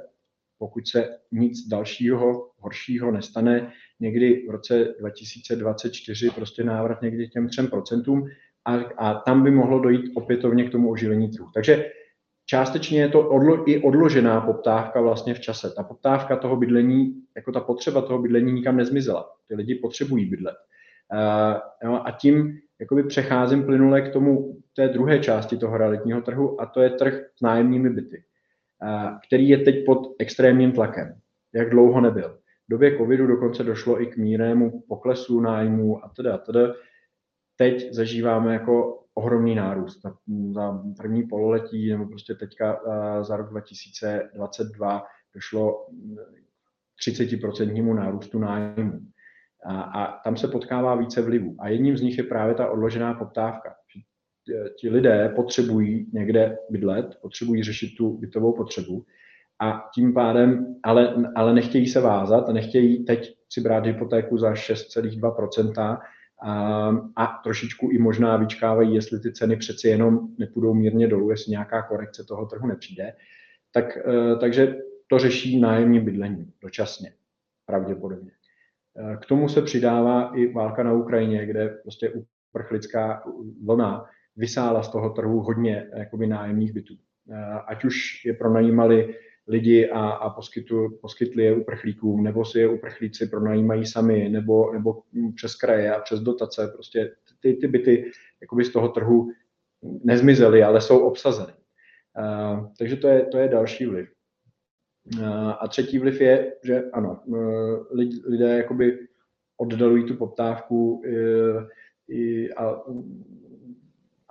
pokud 0.58 0.88
se 0.88 1.18
nic 1.32 1.68
dalšího, 1.68 2.50
horšího 2.58 3.12
nestane, 3.12 3.72
někdy 4.00 4.46
v 4.48 4.52
roce 4.52 4.96
2024 5.00 6.30
prostě 6.30 6.64
návrat 6.64 7.02
někdy 7.02 7.28
těm 7.28 7.48
3%, 7.48 8.30
a, 8.66 8.76
a 8.98 9.14
tam 9.14 9.44
by 9.44 9.52
mohlo 9.52 9.80
dojít 9.80 10.12
opětovně 10.16 10.64
k 10.64 10.72
tomu 10.72 10.92
oživení 10.92 11.30
trhu. 11.30 11.50
Takže 11.54 11.92
částečně 12.46 13.02
je 13.02 13.10
to 13.10 13.30
odlo, 13.30 13.70
i 13.70 13.84
odložená 13.84 14.42
poptávka 14.42 15.02
vlastně 15.02 15.34
v 15.34 15.40
čase. 15.40 15.74
Ta 15.76 15.84
poptávka 15.84 16.36
toho 16.36 16.56
bydlení, 16.56 17.14
jako 17.36 17.52
ta 17.52 17.60
potřeba 17.60 18.02
toho 18.02 18.20
bydlení 18.20 18.52
nikam 18.52 18.78
nezmizela. 18.78 19.30
Ty 19.48 19.56
lidi 19.56 19.76
potřebují 19.76 20.26
bydlet. 20.26 20.56
Uh, 21.14 21.96
a 21.96 22.12
tím 22.12 22.60
jakoby 22.80 23.04
přecházím 23.04 23.64
plynule 23.64 24.02
k 24.02 24.14
tomu 24.14 24.58
té 24.76 24.88
druhé 24.88 25.20
části 25.20 25.58
toho 25.58 25.78
realitního 25.78 26.22
trhu 26.22 26.62
a 26.62 26.66
to 26.66 26.82
je 26.82 26.90
trh 26.90 27.14
s 27.36 27.42
nájemními 27.42 27.90
byty, 27.90 28.24
uh, 28.84 29.18
který 29.28 29.50
je 29.50 29.58
teď 29.58 29.86
pod 29.86 30.16
extrémním 30.20 30.72
tlakem. 30.72 31.16
Jak 31.54 31.70
dlouho 31.70 32.02
nebyl. 32.02 32.38
V 32.68 32.72
době 32.72 32.98
covidu 32.98 33.28
dokonce 33.28 33.64
došlo 33.64 34.02
i 34.02 34.06
k 34.06 34.18
mírnému 34.18 34.84
poklesu 34.88 35.40
nájmu 35.40 36.06
a 36.06 36.12
teda, 36.16 36.38
teda. 36.38 36.74
Teď 37.58 37.94
zažíváme 37.94 38.54
jako 38.54 39.04
ohromný 39.14 39.56
nárůst. 39.56 40.00
Za 40.52 40.84
první 40.98 41.24
pololetí 41.24 41.90
nebo 41.90 42.06
prostě 42.06 42.36
teďka 42.36 42.80
za 43.22 43.38
rok 43.38 43.50
2022 43.50 45.04
došlo 45.36 45.88
k 46.96 47.12
30% 47.12 47.96
nárůstu 47.96 48.40
nájmu. 48.40 49.00
A, 49.66 49.82
a 49.82 50.24
tam 50.24 50.38
se 50.38 50.48
potkává 50.48 50.96
více 50.96 51.22
vlivů. 51.22 51.56
A 51.60 51.70
jedním 51.70 51.98
z 51.98 52.02
nich 52.02 52.18
je 52.18 52.24
právě 52.24 52.56
ta 52.56 52.70
odložená 52.70 53.14
poptávka. 53.14 53.70
E, 53.70 54.70
ti 54.70 54.90
lidé 54.90 55.34
potřebují 55.36 56.10
někde 56.14 56.58
bydlet, 56.70 57.18
potřebují 57.22 57.64
řešit 57.64 57.96
tu 57.98 58.18
bytovou 58.18 58.54
potřebu 58.54 59.06
a 59.62 59.90
tím 59.96 60.14
pádem, 60.14 60.76
ale, 60.84 61.16
ale 61.36 61.54
nechtějí 61.54 61.88
se 61.88 62.02
vázat 62.02 62.50
a 62.50 62.54
nechtějí 62.54 63.06
teď 63.06 63.36
si 63.50 63.62
brát 63.62 63.86
hypotéku 63.86 64.38
za 64.38 64.54
6,2%, 64.54 66.00
a, 66.44 66.90
a 67.16 67.26
trošičku 67.44 67.90
i 67.92 67.98
možná 67.98 68.38
vyčkávají, 68.38 68.96
jestli 68.96 69.20
ty 69.20 69.34
ceny 69.34 69.58
přeci 69.58 69.88
jenom 69.88 70.28
nepůjdou 70.38 70.74
mírně 70.74 71.08
dolů, 71.08 71.30
jestli 71.30 71.52
nějaká 71.52 71.82
korekce 71.82 72.24
toho 72.24 72.46
trhu 72.46 72.68
nepřijde. 72.68 73.14
Tak, 73.72 73.98
e, 73.98 74.36
takže 74.36 74.76
to 75.08 75.20
řeší 75.20 75.60
nájemní 75.60 76.00
bydlení 76.00 76.54
dočasně, 76.62 77.14
pravděpodobně. 77.66 78.32
E, 78.32 79.18
k 79.18 79.26
tomu 79.26 79.50
se 79.50 79.62
přidává 79.62 80.32
i 80.36 80.54
válka 80.54 80.84
na 80.84 80.94
Ukrajině, 80.94 81.46
kde 81.46 81.70
prostě 81.70 82.14
uprchlická 82.50 83.24
vlna 83.66 84.06
vysála 84.36 84.84
z 84.84 84.90
toho 84.90 85.10
trhu 85.10 85.40
hodně 85.40 85.88
jakoby 85.98 86.28
nájemních 86.28 86.74
bytů. 86.74 86.94
Ať 87.68 87.86
už 87.86 88.26
je 88.26 88.34
pronajímali 88.34 89.16
lidi 89.48 89.90
a, 89.90 90.10
a 90.10 90.30
poskytu, 90.30 90.98
poskytli 91.02 91.44
je 91.44 91.56
uprchlíkům, 91.56 92.24
nebo 92.24 92.46
si 92.46 92.60
je 92.60 92.68
uprchlíci 92.70 93.28
pronajímají 93.28 93.86
sami, 93.86 94.30
nebo, 94.30 94.74
nebo 94.74 95.04
přes 95.36 95.56
kraje 95.56 95.96
a 95.96 96.00
přes 96.00 96.20
dotace. 96.20 96.68
Prostě 96.74 97.16
ty, 97.40 97.54
ty 97.54 97.68
byty 97.68 98.12
jakoby 98.42 98.66
z 98.66 98.72
toho 98.72 98.90
trhu 98.90 99.32
nezmizely, 100.04 100.64
ale 100.64 100.82
jsou 100.82 101.00
obsazeny. 101.00 101.54
Uh, 102.20 102.68
takže 102.80 102.96
to 102.96 103.08
je, 103.08 103.26
to 103.26 103.38
je 103.38 103.48
další 103.48 103.86
vliv. 103.86 104.10
Uh, 105.18 105.54
a 105.60 105.68
třetí 105.68 106.00
vliv 106.00 106.22
je, 106.22 106.54
že 106.64 106.84
ano, 106.92 107.22
uh, 107.26 107.86
lidé 108.26 108.58
jakoby 108.58 109.08
oddalují 109.58 110.06
tu 110.06 110.16
poptávku 110.16 110.94
uh, 110.94 111.04
i, 112.08 112.54
a 112.54 112.84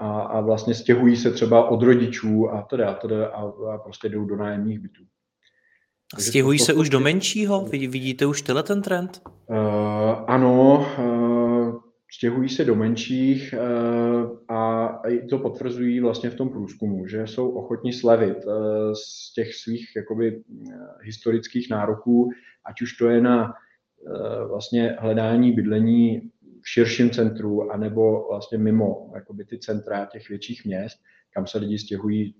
a, 0.03 0.21
a 0.21 0.41
vlastně 0.41 0.75
stěhují 0.75 1.17
se 1.17 1.31
třeba 1.31 1.69
od 1.69 1.83
rodičů 1.83 2.51
a 2.51 2.63
teda, 2.63 2.91
a, 2.91 2.95
teda 2.95 3.27
a, 3.27 3.43
a 3.75 3.79
prostě 3.79 4.09
jdou 4.09 4.25
do 4.25 4.37
nájemních 4.37 4.79
bytů. 4.79 5.03
Takže 6.15 6.29
stěhují 6.29 6.59
se 6.59 6.75
už 6.75 6.89
do 6.91 7.01
menšího? 7.01 7.65
Vidíte 7.65 8.27
už 8.27 8.43
tenhle 8.43 8.63
ten 8.63 8.83
trend? 8.83 9.23
Uh, 9.47 9.57
ano, 10.27 10.87
uh, 10.99 11.81
stěhují 12.13 12.49
se 12.49 12.65
do 12.65 12.75
menších 12.75 13.55
uh, 13.55 14.57
a 14.57 15.03
to 15.31 15.39
potvrzují 15.39 16.01
vlastně 16.01 16.31
v 16.31 16.35
tom 16.35 16.49
průzkumu, 16.49 17.07
že 17.07 17.27
jsou 17.27 17.51
ochotni 17.51 17.93
slevit 17.93 18.47
uh, 18.47 18.53
z 18.93 19.33
těch 19.35 19.55
svých 19.55 19.87
jakoby, 19.97 20.43
historických 21.03 21.71
nároků, 21.71 22.31
ať 22.65 22.83
už 22.83 22.93
to 22.93 23.09
je 23.09 23.21
na 23.21 23.45
uh, 23.45 24.49
vlastně 24.49 24.97
hledání 25.01 25.53
bydlení 25.53 26.32
v 26.63 26.69
širším 26.69 27.11
centru, 27.11 27.73
anebo 27.73 28.29
vlastně 28.29 28.59
mimo 28.59 29.13
jakoby 29.15 29.45
ty 29.45 29.59
centra 29.59 30.07
těch 30.07 30.29
větších 30.29 30.65
měst, 30.65 30.99
kam 31.35 31.47
se 31.47 31.59
lidi 31.59 31.79
stěhují 31.79 32.35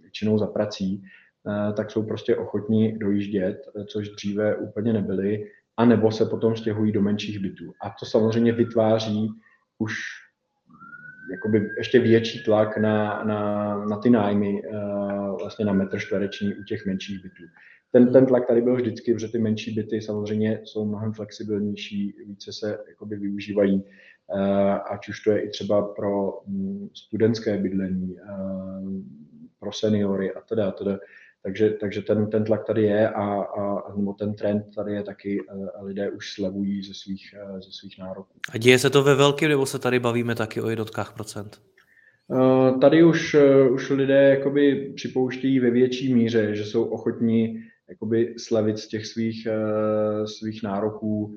většinou 0.00 0.38
za 0.38 0.46
prací, 0.46 1.02
eh, 1.02 1.72
tak 1.72 1.90
jsou 1.90 2.02
prostě 2.02 2.36
ochotní 2.36 2.98
dojíždět, 2.98 3.56
což 3.86 4.08
dříve 4.08 4.56
úplně 4.56 4.92
nebyli, 4.92 5.44
a 5.76 5.84
nebo 5.84 6.12
se 6.12 6.26
potom 6.26 6.56
stěhují 6.56 6.92
do 6.92 7.02
menších 7.02 7.38
bytů. 7.38 7.72
A 7.82 7.90
to 7.90 8.06
samozřejmě 8.06 8.52
vytváří 8.52 9.28
už 9.78 9.94
jakoby 11.30 11.70
ještě 11.78 11.98
větší 11.98 12.44
tlak 12.44 12.78
na, 12.78 13.24
na, 13.24 13.76
na 13.84 13.96
ty 13.96 14.10
nájmy 14.10 14.62
eh, 14.64 14.70
vlastně 15.40 15.64
na 15.64 15.72
metr 15.72 15.98
čtvereční 15.98 16.54
u 16.54 16.62
těch 16.62 16.86
menších 16.86 17.22
bytů 17.22 17.42
ten, 17.96 18.12
ten 18.12 18.26
tlak 18.26 18.46
tady 18.46 18.62
byl 18.62 18.76
vždycky, 18.76 19.12
protože 19.12 19.28
ty 19.28 19.38
menší 19.38 19.74
byty 19.74 20.00
samozřejmě 20.00 20.60
jsou 20.64 20.84
mnohem 20.84 21.12
flexibilnější, 21.12 22.14
více 22.26 22.52
se 22.52 22.78
jakoby 22.88 23.16
využívají, 23.16 23.84
eh, 24.36 24.78
ať 24.90 25.08
už 25.08 25.20
to 25.20 25.30
je 25.30 25.40
i 25.40 25.48
třeba 25.48 25.82
pro 25.82 26.40
mm, 26.46 26.88
studentské 26.94 27.58
bydlení, 27.58 28.16
eh, 28.18 28.32
pro 29.60 29.72
seniory 29.72 30.34
a 30.34 30.40
teda, 30.40 30.70
teda. 30.70 30.98
Takže, 31.42 31.70
takže 31.70 32.02
ten, 32.02 32.30
ten 32.30 32.44
tlak 32.44 32.66
tady 32.66 32.82
je 32.82 33.08
a, 33.08 33.42
a 33.42 33.96
nebo 33.96 34.12
ten 34.12 34.34
trend 34.34 34.64
tady 34.74 34.92
je 34.92 35.02
taky, 35.02 35.40
a 35.78 35.82
lidé 35.82 36.10
už 36.10 36.32
slevují 36.32 36.82
ze 36.82 36.94
svých, 36.94 37.34
eh, 37.38 37.60
ze 37.60 37.72
svých 37.72 37.98
nároků. 37.98 38.38
A 38.52 38.58
děje 38.58 38.78
se 38.78 38.90
to 38.90 39.02
ve 39.02 39.14
velkém, 39.14 39.48
nebo 39.48 39.66
se 39.66 39.78
tady 39.78 39.98
bavíme 39.98 40.34
taky 40.34 40.60
o 40.60 40.68
jednotkách 40.68 41.14
procent? 41.14 41.60
Tady 42.80 43.04
už, 43.04 43.36
už 43.70 43.90
lidé 43.90 44.30
jakoby 44.30 44.92
připouštějí 44.96 45.60
ve 45.60 45.70
větší 45.70 46.14
míře, 46.14 46.54
že 46.54 46.64
jsou 46.64 46.84
ochotní 46.84 47.62
jakoby 47.88 48.34
slevit 48.38 48.78
z 48.78 48.88
těch 48.88 49.06
svých, 49.06 49.48
uh, 49.50 50.24
svých 50.24 50.62
nároků, 50.62 51.36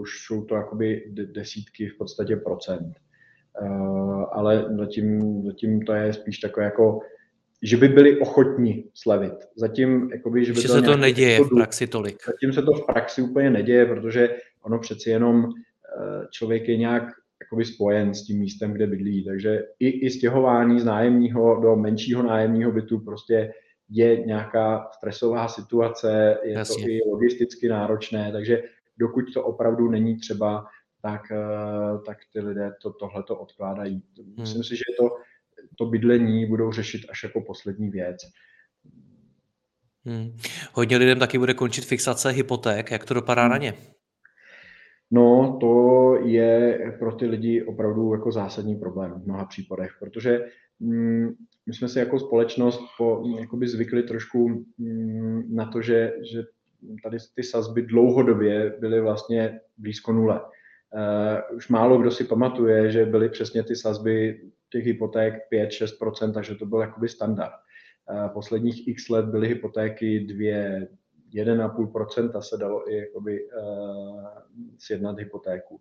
už 0.00 0.10
jsou 0.26 0.44
to 0.44 0.54
jakoby 0.54 1.12
desítky 1.32 1.88
v 1.88 1.98
podstatě 1.98 2.36
procent. 2.36 2.92
Uh, 3.62 4.24
ale 4.32 4.66
zatím, 4.78 5.42
zatím 5.46 5.82
to 5.82 5.92
je 5.92 6.12
spíš 6.12 6.38
takové 6.38 6.64
jako, 6.64 7.00
že 7.62 7.76
by 7.76 7.88
byli 7.88 8.20
ochotni 8.20 8.84
slevit. 8.94 9.34
Zatím, 9.56 10.10
jakoby, 10.12 10.44
že 10.44 10.52
by 10.52 10.62
to 10.62 10.68
se 10.68 10.82
to 10.82 10.96
neděje 10.96 11.40
v 11.40 11.48
praxi 11.54 11.86
tolik. 11.86 12.16
Zatím 12.26 12.52
se 12.52 12.62
to 12.62 12.72
v 12.72 12.86
praxi 12.86 13.22
úplně 13.22 13.50
neděje, 13.50 13.86
protože 13.86 14.36
ono 14.62 14.78
přeci 14.78 15.10
jenom 15.10 15.48
člověk 16.30 16.68
je 16.68 16.76
nějak 16.76 17.04
jakoby 17.40 17.64
spojen 17.64 18.14
s 18.14 18.22
tím 18.22 18.38
místem, 18.38 18.72
kde 18.72 18.86
bydlí. 18.86 19.24
Takže 19.24 19.62
i, 19.78 19.88
i 19.88 20.10
stěhování 20.10 20.80
z 20.80 20.84
nájemního 20.84 21.60
do 21.60 21.76
menšího 21.76 22.22
nájemního 22.22 22.72
bytu 22.72 22.98
prostě 22.98 23.52
je 23.88 24.26
nějaká 24.26 24.88
stresová 24.94 25.48
situace, 25.48 26.38
je 26.42 26.52
Jasně. 26.52 26.84
to 26.84 26.90
i 26.90 27.00
logisticky 27.10 27.68
náročné, 27.68 28.32
takže 28.32 28.62
dokud 28.98 29.24
to 29.34 29.44
opravdu 29.44 29.90
není 29.90 30.16
třeba, 30.16 30.66
tak, 31.02 31.22
eh, 31.30 31.98
tak 32.06 32.18
ty 32.32 32.40
lidé 32.40 32.72
to, 32.82 32.92
tohle 32.92 33.22
to 33.22 33.36
odkládají. 33.36 34.02
Hmm. 34.18 34.34
Myslím 34.38 34.64
si, 34.64 34.76
že 34.76 34.84
to, 34.98 35.08
to 35.78 35.86
bydlení 35.86 36.46
budou 36.46 36.72
řešit 36.72 37.00
až 37.10 37.22
jako 37.22 37.40
poslední 37.40 37.90
věc. 37.90 38.16
Hmm. 40.04 40.36
Hodně 40.72 40.96
lidem 40.96 41.18
taky 41.18 41.38
bude 41.38 41.54
končit 41.54 41.84
fixace 41.84 42.30
hypoték. 42.30 42.90
Jak 42.90 43.04
to 43.04 43.14
dopadá 43.14 43.42
hmm. 43.42 43.50
na 43.50 43.56
ně? 43.56 43.74
No, 45.10 45.58
to 45.60 46.14
je 46.24 46.78
pro 46.98 47.12
ty 47.12 47.26
lidi 47.26 47.62
opravdu 47.62 48.12
jako 48.12 48.32
zásadní 48.32 48.76
problém 48.76 49.12
v 49.12 49.24
mnoha 49.24 49.44
případech, 49.44 49.90
protože 50.00 50.40
my 51.66 51.74
jsme 51.74 51.88
si 51.88 51.98
jako 51.98 52.18
společnost 52.18 52.80
po, 52.98 53.22
jakoby 53.40 53.68
zvykli 53.68 54.02
trošku 54.02 54.64
mm, 54.78 55.54
na 55.54 55.66
to, 55.66 55.82
že, 55.82 56.12
že 56.32 56.42
tady 57.02 57.16
ty 57.34 57.42
sazby 57.42 57.82
dlouhodobě 57.82 58.76
byly 58.80 59.00
vlastně 59.00 59.60
blízko 59.78 60.12
nule. 60.12 60.40
Uh, 60.40 61.56
už 61.56 61.68
málo 61.68 61.98
kdo 61.98 62.10
si 62.10 62.24
pamatuje, 62.24 62.90
že 62.90 63.04
byly 63.04 63.28
přesně 63.28 63.62
ty 63.62 63.76
sazby 63.76 64.40
těch 64.72 64.84
hypoték 64.84 65.34
5-6%, 65.52 66.32
takže 66.32 66.54
to 66.54 66.66
byl 66.66 66.80
jakoby 66.80 67.08
standard. 67.08 67.52
Uh, 68.10 68.28
posledních 68.28 68.88
x 68.88 69.08
let 69.08 69.24
byly 69.24 69.48
hypotéky 69.48 70.20
2, 70.20 70.86
1,5% 71.34 72.40
se 72.40 72.56
dalo 72.56 72.90
i 72.92 72.96
jakoby, 72.96 73.48
uh, 73.50 74.24
sjednat 74.78 75.18
hypotéku. 75.18 75.80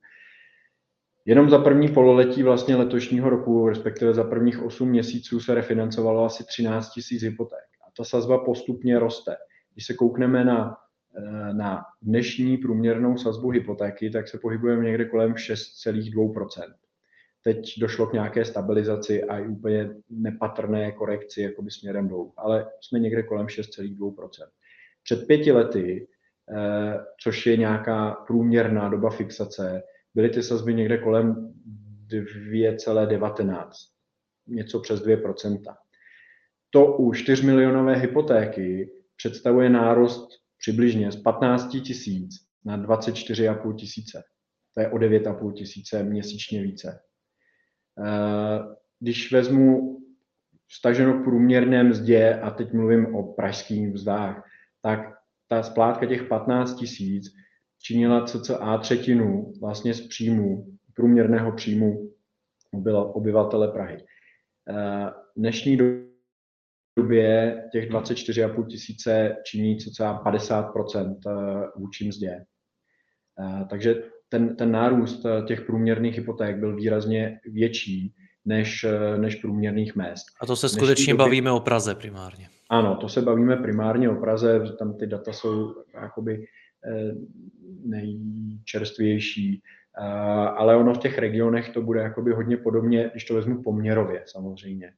Jenom 1.27 1.49
za 1.49 1.59
první 1.59 1.87
pololetí 1.87 2.43
vlastně 2.43 2.75
letošního 2.75 3.29
roku, 3.29 3.69
respektive 3.69 4.13
za 4.13 4.23
prvních 4.23 4.63
8 4.63 4.89
měsíců 4.89 5.39
se 5.39 5.55
refinancovalo 5.55 6.25
asi 6.25 6.43
13 6.43 6.91
000 7.11 7.31
hypoték. 7.31 7.59
A 7.87 7.91
ta 7.97 8.03
sazba 8.03 8.37
postupně 8.37 8.99
roste. 8.99 9.35
Když 9.73 9.85
se 9.85 9.93
koukneme 9.93 10.45
na, 10.45 10.77
eh, 11.17 11.53
na 11.53 11.83
dnešní 12.01 12.57
průměrnou 12.57 13.17
sazbu 13.17 13.49
hypotéky, 13.49 14.09
tak 14.09 14.27
se 14.27 14.37
pohybujeme 14.37 14.83
někde 14.83 15.05
kolem 15.05 15.33
6,2%. 15.37 16.75
Teď 17.43 17.79
došlo 17.79 18.07
k 18.07 18.13
nějaké 18.13 18.45
stabilizaci 18.45 19.23
a 19.23 19.39
i 19.39 19.47
úplně 19.47 19.89
nepatrné 20.09 20.91
korekci 20.91 21.41
jakoby 21.41 21.71
směrem 21.71 22.07
dolů, 22.07 22.33
ale 22.37 22.67
jsme 22.81 22.99
někde 22.99 23.23
kolem 23.23 23.47
6,2%. 23.47 24.49
Před 25.03 25.27
pěti 25.27 25.51
lety, 25.51 26.07
eh, 26.57 26.99
což 27.21 27.45
je 27.45 27.57
nějaká 27.57 28.11
průměrná 28.11 28.89
doba 28.89 29.09
fixace, 29.09 29.83
byly 30.15 30.29
ty 30.29 30.43
sazby 30.43 30.73
někde 30.73 30.97
kolem 30.97 31.53
2,19, 32.07 33.69
něco 34.47 34.79
přes 34.79 35.05
2%. 35.05 35.75
to 36.69 36.97
u 36.97 37.13
4 37.13 37.45
milionové 37.45 37.95
hypotéky 37.95 38.91
představuje 39.15 39.69
nárost 39.69 40.29
přibližně 40.57 41.11
z 41.11 41.21
15 41.21 41.67
tisíc 41.67 42.35
na 42.65 42.77
24,5 42.77 43.75
tisíce. 43.75 44.23
To 44.73 44.81
je 44.81 44.89
o 44.89 44.97
9,5 44.97 45.53
tisíce 45.53 46.03
měsíčně 46.03 46.61
více. 46.61 46.99
Eh, 48.05 48.59
když 48.99 49.31
vezmu 49.31 49.99
staženo 50.71 51.19
k 51.19 51.23
průměrné 51.23 51.83
mzdě, 51.83 52.33
a 52.33 52.51
teď 52.51 52.73
mluvím 52.73 53.15
o 53.15 53.33
pražských 53.33 53.93
mzdách, 53.93 54.49
tak 54.81 54.99
ta 55.47 55.63
splátka 55.63 56.05
těch 56.05 56.23
15 56.23 56.75
tisíc 56.75 57.35
činila 57.85 58.25
cca 58.25 58.77
třetinu 58.77 59.53
vlastně 59.61 59.93
z 59.93 60.07
příjmu, 60.07 60.65
průměrného 60.95 61.51
příjmu 61.51 62.11
obyvatele 63.13 63.67
Prahy. 63.67 63.97
Eh, 64.69 65.09
v 65.35 65.39
dnešní 65.39 65.77
době 66.97 67.63
těch 67.71 67.89
24,5 67.89 68.67
tisíce 68.67 69.35
činí 69.45 69.77
cca 69.77 70.13
50 70.13 70.71
eh, 70.95 71.03
vůči 71.75 72.07
mzdě. 72.07 72.45
Takže 73.69 73.95
ten, 74.29 74.55
ten 74.55 74.71
nárůst 74.71 75.25
eh, 75.25 75.41
těch 75.41 75.61
průměrných 75.61 76.17
hypoték 76.17 76.57
byl 76.57 76.75
výrazně 76.75 77.39
větší 77.45 78.13
než, 78.45 78.83
eh, 78.83 79.17
než 79.17 79.35
průměrných 79.35 79.95
mest. 79.95 80.25
A 80.41 80.45
to 80.45 80.55
se 80.55 80.69
skutečně 80.69 81.13
doby... 81.13 81.17
bavíme 81.17 81.51
o 81.51 81.59
Praze 81.59 81.95
primárně. 81.95 82.49
Ano, 82.69 82.97
to 83.01 83.09
se 83.09 83.21
bavíme 83.21 83.55
primárně 83.55 84.09
o 84.09 84.15
Praze, 84.15 84.59
tam 84.79 84.97
ty 84.97 85.07
data 85.07 85.33
jsou 85.33 85.75
jakoby 86.01 86.33
eh, 86.33 86.45
nejčerstvější, 87.85 89.61
ale 90.55 90.75
ono 90.75 90.93
v 90.93 90.97
těch 90.97 91.17
regionech 91.17 91.69
to 91.69 91.81
bude 91.81 92.01
jakoby 92.01 92.31
hodně 92.31 92.57
podobně, 92.57 93.09
když 93.11 93.25
to 93.25 93.33
vezmu 93.33 93.63
poměrově 93.63 94.23
samozřejmě. 94.25 94.93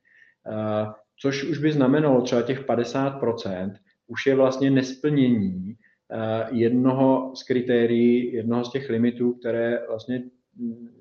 Což 1.19 1.43
už 1.43 1.57
by 1.57 1.71
znamenalo 1.71 2.21
třeba 2.21 2.41
těch 2.41 2.67
50%, 2.67 3.73
už 4.07 4.25
je 4.25 4.35
vlastně 4.35 4.71
nesplnění 4.71 5.77
Eh, 6.11 6.47
jednoho 6.51 7.31
z 7.35 7.43
kritérií, 7.43 8.33
jednoho 8.33 8.65
z 8.65 8.71
těch 8.71 8.89
limitů, 8.89 9.33
které 9.33 9.87
vlastně 9.87 10.23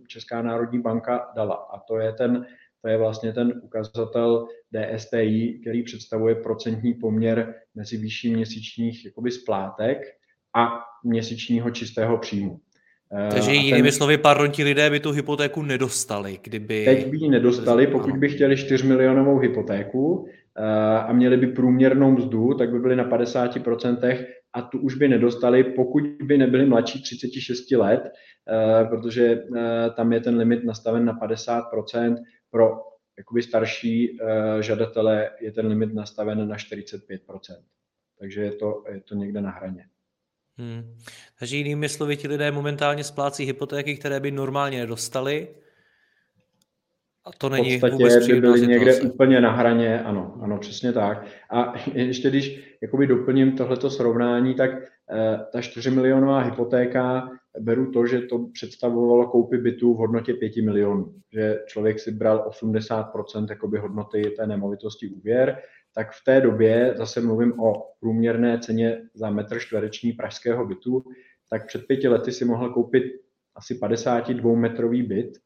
Česká 0.09 0.43
národní 0.43 0.81
banka 0.81 1.33
dala. 1.37 1.55
A 1.55 1.81
to 1.81 1.99
je, 1.99 2.13
ten, 2.13 2.47
to 2.83 2.89
je 2.89 2.97
vlastně 2.97 3.33
ten 3.33 3.61
ukazatel 3.63 4.49
DSTI, 4.73 5.59
který 5.61 5.83
představuje 5.83 6.35
procentní 6.35 6.95
poměr 6.95 7.55
mezi 7.75 7.97
výší 7.97 8.35
měsíčních 8.35 9.05
jakoby 9.05 9.31
splátek 9.31 9.99
a 10.57 10.81
měsíčního 11.05 11.71
čistého 11.71 12.19
příjmu. 12.19 12.61
Eh, 13.13 13.29
Takže 13.33 13.53
jinými 13.53 13.83
ten, 13.83 13.93
slovy, 13.93 14.19
pardon, 14.19 14.51
ti 14.51 14.65
lidé 14.65 14.91
by 14.91 15.01
tu 15.01 15.13
hypotéku 15.13 15.63
nedostali, 15.63 16.39
kdyby... 16.43 16.85
Teď 16.85 17.07
by 17.07 17.17
ji 17.17 17.29
nedostali, 17.29 17.87
pokud 17.87 18.17
by 18.17 18.29
chtěli 18.29 18.57
4 18.57 18.87
milionovou 18.87 19.39
hypotéku 19.39 20.27
eh, 20.57 20.99
a 20.99 21.13
měli 21.13 21.37
by 21.37 21.47
průměrnou 21.47 22.11
mzdu, 22.11 22.55
tak 22.55 22.71
by 22.71 22.79
byli 22.79 22.97
na 22.97 23.11
50%, 23.11 24.27
a 24.53 24.63
tu 24.63 24.79
už 24.79 24.95
by 24.95 25.09
nedostali, 25.09 25.65
pokud 25.65 26.03
by 26.23 26.39
nebyli 26.39 26.67
mladší 26.67 27.03
36 27.03 27.71
let, 27.71 28.03
eh, 28.03 28.85
protože 28.85 29.43
tam 29.97 30.13
je 30.13 30.21
ten 30.21 30.37
limit 30.37 30.65
nastaven 30.65 31.05
na 31.05 31.13
50%, 31.13 32.17
pro 32.51 32.71
jakoby 33.19 33.43
starší 33.43 34.19
žadatele 34.61 35.31
je 35.41 35.53
ten 35.53 35.67
limit 35.67 35.95
nastaven 35.95 36.49
na 36.49 36.57
45%. 36.57 37.63
Takže 38.19 38.41
je 38.41 38.53
to, 38.53 38.85
je 38.93 39.01
to 39.01 39.15
někde 39.15 39.41
na 39.41 39.51
hraně. 39.51 39.85
Hmm. 40.59 40.97
Takže 41.39 41.57
jinými 41.57 41.89
slovy, 41.89 42.17
ti 42.17 42.29
lidé 42.29 42.51
momentálně 42.51 43.05
splácí 43.05 43.45
hypotéky, 43.45 43.97
které 43.97 44.21
by 44.21 44.31
normálně 44.31 44.79
nedostali, 44.79 45.49
a 47.27 47.31
to 47.39 47.49
není 47.49 47.79
v 47.79 47.81
podstatě 47.81 48.35
by 48.35 48.41
byly 48.41 48.67
někde 48.67 48.93
situace. 48.93 49.15
úplně 49.15 49.41
na 49.41 49.53
hraně, 49.53 50.03
ano, 50.03 50.39
ano, 50.43 50.59
přesně 50.59 50.93
tak. 50.93 51.27
A 51.51 51.75
ještě 51.95 52.31
když 52.31 52.77
jakoby 52.83 53.07
doplním 53.07 53.53
tohleto 53.53 53.91
srovnání, 53.91 54.55
tak 54.55 54.71
eh, 55.11 55.39
ta 55.53 55.61
4 55.61 55.91
milionová 55.91 56.41
hypotéka, 56.41 57.31
beru 57.61 57.91
to, 57.91 58.07
že 58.07 58.21
to 58.21 58.39
představovalo 58.39 59.27
koupy 59.27 59.59
bytu 59.59 59.95
v 59.95 59.97
hodnotě 59.97 60.35
5 60.35 60.57
milionů, 60.57 61.15
že 61.33 61.59
člověk 61.67 62.01
si 62.01 62.13
bral 62.13 62.51
80% 62.63 63.47
jakoby 63.51 63.79
hodnoty 63.79 64.23
té 64.37 64.47
nemovitosti 64.47 65.09
úvěr, 65.09 65.63
tak 65.97 66.13
v 66.13 66.25
té 66.25 66.41
době, 66.41 66.95
zase 66.97 67.21
mluvím 67.21 67.61
o 67.61 67.73
průměrné 68.01 68.59
ceně 68.59 69.03
za 69.15 69.31
metr 69.31 69.61
čtvereční 69.61 70.13
pražského 70.13 70.67
bytu, 70.67 71.05
tak 71.51 71.67
před 71.67 71.87
pěti 71.87 72.09
lety 72.09 72.33
si 72.33 72.45
mohl 72.45 72.71
koupit 72.71 73.05
asi 73.55 73.75
52 73.75 74.57
metrový 74.57 75.03
byt, 75.03 75.39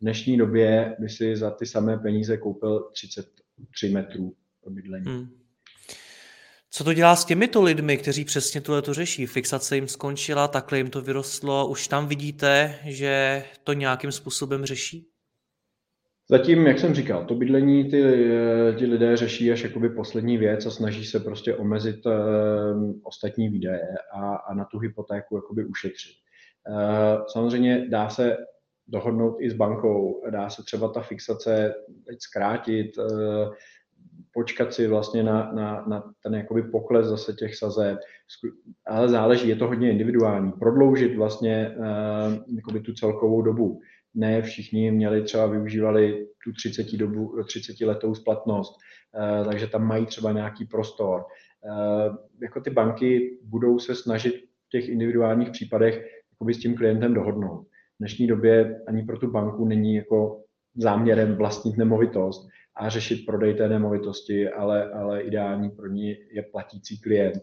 dnešní 0.00 0.36
době 0.36 0.96
by 0.98 1.08
si 1.08 1.36
za 1.36 1.50
ty 1.50 1.66
samé 1.66 1.98
peníze 1.98 2.36
koupil 2.36 2.90
33 2.92 3.88
metrů 3.88 4.34
bydlení. 4.70 5.04
Hmm. 5.06 5.28
Co 6.70 6.84
to 6.84 6.94
dělá 6.94 7.16
s 7.16 7.24
těmito 7.24 7.62
lidmi, 7.62 7.96
kteří 7.98 8.24
přesně 8.24 8.60
tohle 8.60 8.82
to 8.82 8.94
řeší? 8.94 9.26
Fixace 9.26 9.74
jim 9.74 9.88
skončila, 9.88 10.48
takhle 10.48 10.78
jim 10.78 10.90
to 10.90 11.02
vyrostlo. 11.02 11.68
Už 11.68 11.88
tam 11.88 12.08
vidíte, 12.08 12.78
že 12.84 13.44
to 13.64 13.72
nějakým 13.72 14.12
způsobem 14.12 14.64
řeší? 14.64 15.13
Zatím, 16.30 16.66
jak 16.66 16.78
jsem 16.78 16.94
říkal, 16.94 17.24
to 17.24 17.34
bydlení 17.34 17.90
ty, 17.90 18.02
ty 18.78 18.86
lidé 18.86 19.16
řeší 19.16 19.52
až 19.52 19.62
jakoby 19.62 19.88
poslední 19.88 20.38
věc 20.38 20.66
a 20.66 20.70
snaží 20.70 21.04
se 21.04 21.20
prostě 21.20 21.56
omezit 21.56 22.06
uh, 22.06 22.12
ostatní 23.02 23.48
výdaje 23.48 23.88
a, 24.12 24.34
a 24.34 24.54
na 24.54 24.64
tu 24.64 24.78
hypotéku 24.78 25.36
jakoby 25.36 25.64
ušetřit. 25.64 26.14
Uh, 26.68 27.26
samozřejmě 27.26 27.86
dá 27.88 28.08
se 28.08 28.36
dohodnout 28.88 29.36
i 29.40 29.50
s 29.50 29.54
bankou. 29.54 30.22
Dá 30.30 30.50
se 30.50 30.62
třeba 30.62 30.88
ta 30.88 31.00
fixace 31.00 31.74
teď 32.06 32.20
zkrátit, 32.20 32.98
eh, 32.98 33.50
počkat 34.32 34.74
si 34.74 34.86
vlastně 34.86 35.22
na, 35.22 35.52
na, 35.52 35.84
na 35.88 36.12
ten 36.22 36.34
jakoby 36.34 36.62
pokles 36.62 37.06
zase 37.06 37.32
těch 37.32 37.56
sazeb, 37.56 37.98
ale 38.86 39.08
záleží, 39.08 39.48
je 39.48 39.56
to 39.56 39.66
hodně 39.66 39.90
individuální. 39.90 40.52
Prodloužit 40.52 41.16
vlastně 41.16 41.74
eh, 41.76 42.40
jakoby 42.56 42.80
tu 42.80 42.92
celkovou 42.92 43.42
dobu. 43.42 43.80
Ne 44.14 44.42
všichni 44.42 44.90
měli 44.90 45.22
třeba 45.22 45.46
využívali 45.46 46.26
tu 46.44 46.52
30, 46.52 46.96
dobu, 46.96 47.42
30 47.44 47.86
letou 47.86 48.14
splatnost, 48.14 48.74
eh, 49.14 49.44
takže 49.44 49.66
tam 49.66 49.86
mají 49.86 50.06
třeba 50.06 50.32
nějaký 50.32 50.64
prostor. 50.64 51.24
Jako 52.42 52.60
ty 52.60 52.70
banky 52.70 53.38
budou 53.42 53.78
se 53.78 53.94
snažit 53.94 54.34
v 54.66 54.70
těch 54.70 54.88
individuálních 54.88 55.50
případech 55.50 56.04
s 56.52 56.58
tím 56.58 56.76
klientem 56.76 57.14
dohodnout 57.14 57.66
dnešní 58.00 58.26
době 58.26 58.82
ani 58.86 59.02
pro 59.02 59.18
tu 59.18 59.30
banku 59.30 59.64
není 59.64 59.94
jako 59.94 60.42
záměrem 60.74 61.36
vlastnit 61.36 61.76
nemovitost 61.76 62.48
a 62.76 62.88
řešit 62.88 63.26
prodej 63.26 63.54
té 63.54 63.68
nemovitosti, 63.68 64.48
ale, 64.48 64.92
ale 64.92 65.22
ideální 65.22 65.70
pro 65.70 65.88
ní 65.88 66.16
je 66.32 66.42
platící 66.42 67.00
klient. 67.00 67.38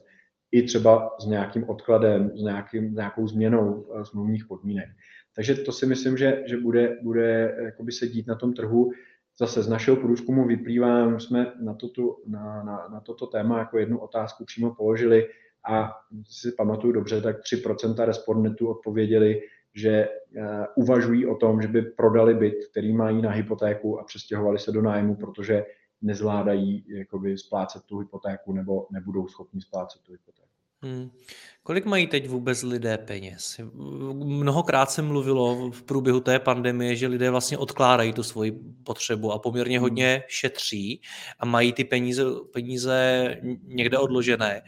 I 0.52 0.64
třeba 0.64 1.16
s 1.20 1.26
nějakým 1.26 1.70
odkladem, 1.70 2.32
s 2.38 2.42
nějakým, 2.42 2.94
nějakou 2.94 3.28
změnou 3.28 3.86
eh, 3.96 4.06
smluvních 4.06 4.46
podmínek. 4.46 4.90
Takže 5.36 5.56
to 5.56 5.72
si 5.72 5.86
myslím, 5.86 6.18
že, 6.18 6.44
že 6.46 6.58
bude, 6.58 6.98
bude 7.02 7.58
jakoby 7.64 7.92
se 7.92 8.08
dít 8.08 8.28
na 8.28 8.36
tom 8.36 8.54
trhu. 8.54 8.92
Zase 9.40 9.64
z 9.64 9.68
našeho 9.68 9.98
průzkumu 9.98 10.48
vyplývá, 10.48 11.20
jsme 11.20 11.54
na, 11.62 11.74
toto, 11.74 12.18
na, 12.28 12.64
na, 12.64 12.88
na 12.92 13.00
toto 13.00 13.28
téma 13.28 13.60
jako 13.60 13.78
jednu 13.78 14.00
otázku 14.00 14.46
přímo 14.46 14.76
položili 14.76 15.28
a 15.70 15.92
si 16.30 16.52
pamatuju 16.52 16.94
dobře, 16.94 17.22
tak 17.22 17.36
3% 17.40 18.06
respondentů 18.06 18.68
odpověděli, 18.68 19.42
že 19.76 19.90
eh, 19.90 20.68
uvažují 20.76 21.26
o 21.26 21.36
tom, 21.36 21.62
že 21.62 21.68
by 21.68 21.82
prodali 21.82 22.34
byt, 22.34 22.56
který 22.72 22.94
mají 22.94 23.22
na 23.22 23.32
hypotéku 23.32 24.00
a 24.00 24.04
přestěhovali 24.04 24.60
se 24.60 24.72
do 24.72 24.82
nájmu, 24.82 25.16
protože 25.16 25.66
nezvládají 26.02 26.86
jakoby 26.88 27.38
splácet 27.38 27.84
tu 27.84 27.98
hypotéku 27.98 28.54
nebo 28.54 28.88
nebudou 28.92 29.28
schopni 29.28 29.62
splácet 29.62 30.02
tu 30.02 30.12
hypotéku. 30.12 30.51
Hmm. 30.84 31.10
Kolik 31.64 31.86
mají 31.86 32.08
teď 32.08 32.28
vůbec 32.28 32.64
lidé 32.64 32.98
peněz? 32.98 33.60
Mnohokrát 34.14 34.92
se 34.92 35.02
mluvilo 35.02 35.72
v 35.72 35.84
průběhu 35.84 36.20
té 36.20 36.40
pandemie, 36.40 36.96
že 36.96 37.08
lidé 37.08 37.30
vlastně 37.30 37.58
odkládají 37.58 38.14
tu 38.14 38.24
svoji 38.24 38.52
potřebu 38.84 39.32
a 39.32 39.40
poměrně 39.40 39.78
hmm. 39.78 39.82
hodně 39.84 40.24
šetří 40.28 41.02
a 41.40 41.46
mají 41.46 41.74
ty 41.74 41.84
peníze, 41.84 42.24
peníze 42.54 43.38
někde 43.64 43.98
odložené. 43.98 44.62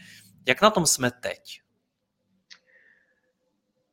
Jak 0.47 0.61
na 0.61 0.69
tom 0.69 0.85
jsme 0.85 1.11
teď? 1.11 1.61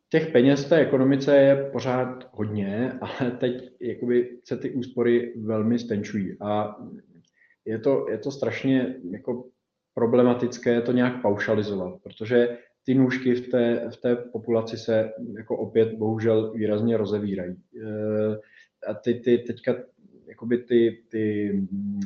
Těch 0.08 0.32
peněz 0.32 0.64
v 0.64 0.68
té 0.68 0.76
ekonomice 0.76 1.36
je 1.36 1.70
pořád 1.72 2.28
hodně, 2.32 2.92
ale 3.00 3.30
teď 3.30 3.72
jakoby 3.80 4.38
se 4.44 4.56
ty 4.56 4.70
úspory 4.70 5.34
velmi 5.36 5.78
stenčují 5.78 6.36
a 6.40 6.76
je 7.64 7.78
to, 7.78 8.06
je 8.10 8.18
to 8.18 8.30
strašně 8.30 8.94
jako 9.10 9.44
problematické 10.00 10.80
to 10.80 10.92
nějak 10.92 11.22
paušalizovat, 11.22 11.94
protože 12.02 12.58
ty 12.84 12.94
nůžky 12.94 13.34
v 13.34 13.48
té, 13.48 13.90
v 13.90 13.96
té 13.96 14.16
populaci 14.16 14.76
se 14.76 15.12
jako 15.36 15.56
opět 15.56 15.92
bohužel 15.92 16.52
výrazně 16.52 16.96
rozevírají. 16.96 17.56
Eh, 17.56 18.36
a 18.90 18.94
ty, 18.94 19.14
ty 19.14 19.38
teďka 19.38 19.76
jakoby 20.26 20.58
ty, 20.58 21.02
ty 21.08 21.52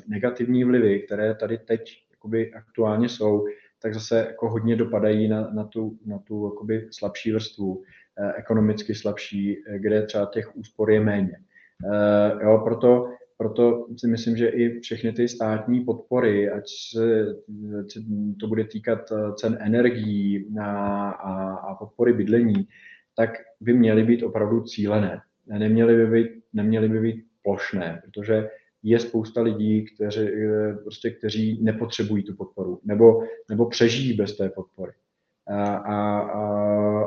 negativní 0.08 0.64
vlivy, 0.64 1.00
které 1.00 1.34
tady 1.34 1.58
teď 1.58 2.04
jakoby 2.10 2.52
aktuálně 2.52 3.08
jsou, 3.08 3.44
tak 3.82 3.94
zase 3.94 4.16
jako 4.18 4.50
hodně 4.50 4.76
dopadají 4.76 5.28
na, 5.28 5.50
na 5.50 5.64
tu, 5.64 5.98
na 6.06 6.18
tu 6.18 6.44
jakoby 6.44 6.88
slabší 6.90 7.32
vrstvu, 7.32 7.82
eh, 8.18 8.32
ekonomicky 8.36 8.94
slabší, 8.94 9.58
eh, 9.66 9.78
kde 9.78 10.02
třeba 10.02 10.26
těch 10.26 10.56
úspor 10.56 10.90
je 10.90 11.00
méně. 11.00 11.36
Jo, 12.42 12.60
proto, 12.64 13.08
proto 13.44 13.86
si 13.96 14.08
myslím, 14.08 14.36
že 14.36 14.48
i 14.48 14.80
všechny 14.80 15.12
ty 15.12 15.28
státní 15.28 15.84
podpory, 15.84 16.50
ať 16.50 16.64
se, 16.90 17.26
to 18.40 18.46
bude 18.46 18.64
týkat 18.64 19.12
cen 19.36 19.58
energií 19.60 20.56
a, 20.60 21.10
a, 21.10 21.54
a 21.54 21.74
podpory 21.74 22.12
bydlení, 22.12 22.68
tak 23.16 23.30
by 23.60 23.72
měly 23.72 24.04
být 24.04 24.22
opravdu 24.22 24.62
cílené. 24.62 25.20
Neměly 25.46 25.96
by 25.96 26.06
být, 26.06 26.30
neměly 26.52 26.88
by 26.88 27.00
být 27.00 27.24
plošné, 27.42 28.02
protože 28.04 28.48
je 28.82 28.98
spousta 28.98 29.42
lidí, 29.42 29.84
kteři, 29.84 30.32
prostě, 30.82 31.10
kteří 31.10 31.62
nepotřebují 31.62 32.22
tu 32.22 32.36
podporu 32.36 32.80
nebo, 32.84 33.22
nebo 33.48 33.66
přežijí 33.68 34.12
bez 34.12 34.36
té 34.36 34.48
podpory. 34.48 34.92
A, 35.48 35.74
a, 35.74 36.20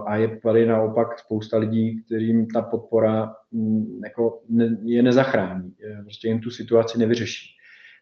a 0.07 0.15
je 0.15 0.37
tady 0.37 0.65
naopak 0.65 1.19
spousta 1.19 1.57
lidí, 1.57 2.03
kterým 2.03 2.47
ta 2.47 2.61
podpora 2.61 3.35
mm, 3.51 4.01
jako 4.03 4.41
ne, 4.49 4.77
je 4.83 5.03
nezachrání, 5.03 5.73
prostě 6.03 6.27
jim 6.27 6.39
tu 6.41 6.51
situaci 6.51 6.99
nevyřeší. 6.99 7.49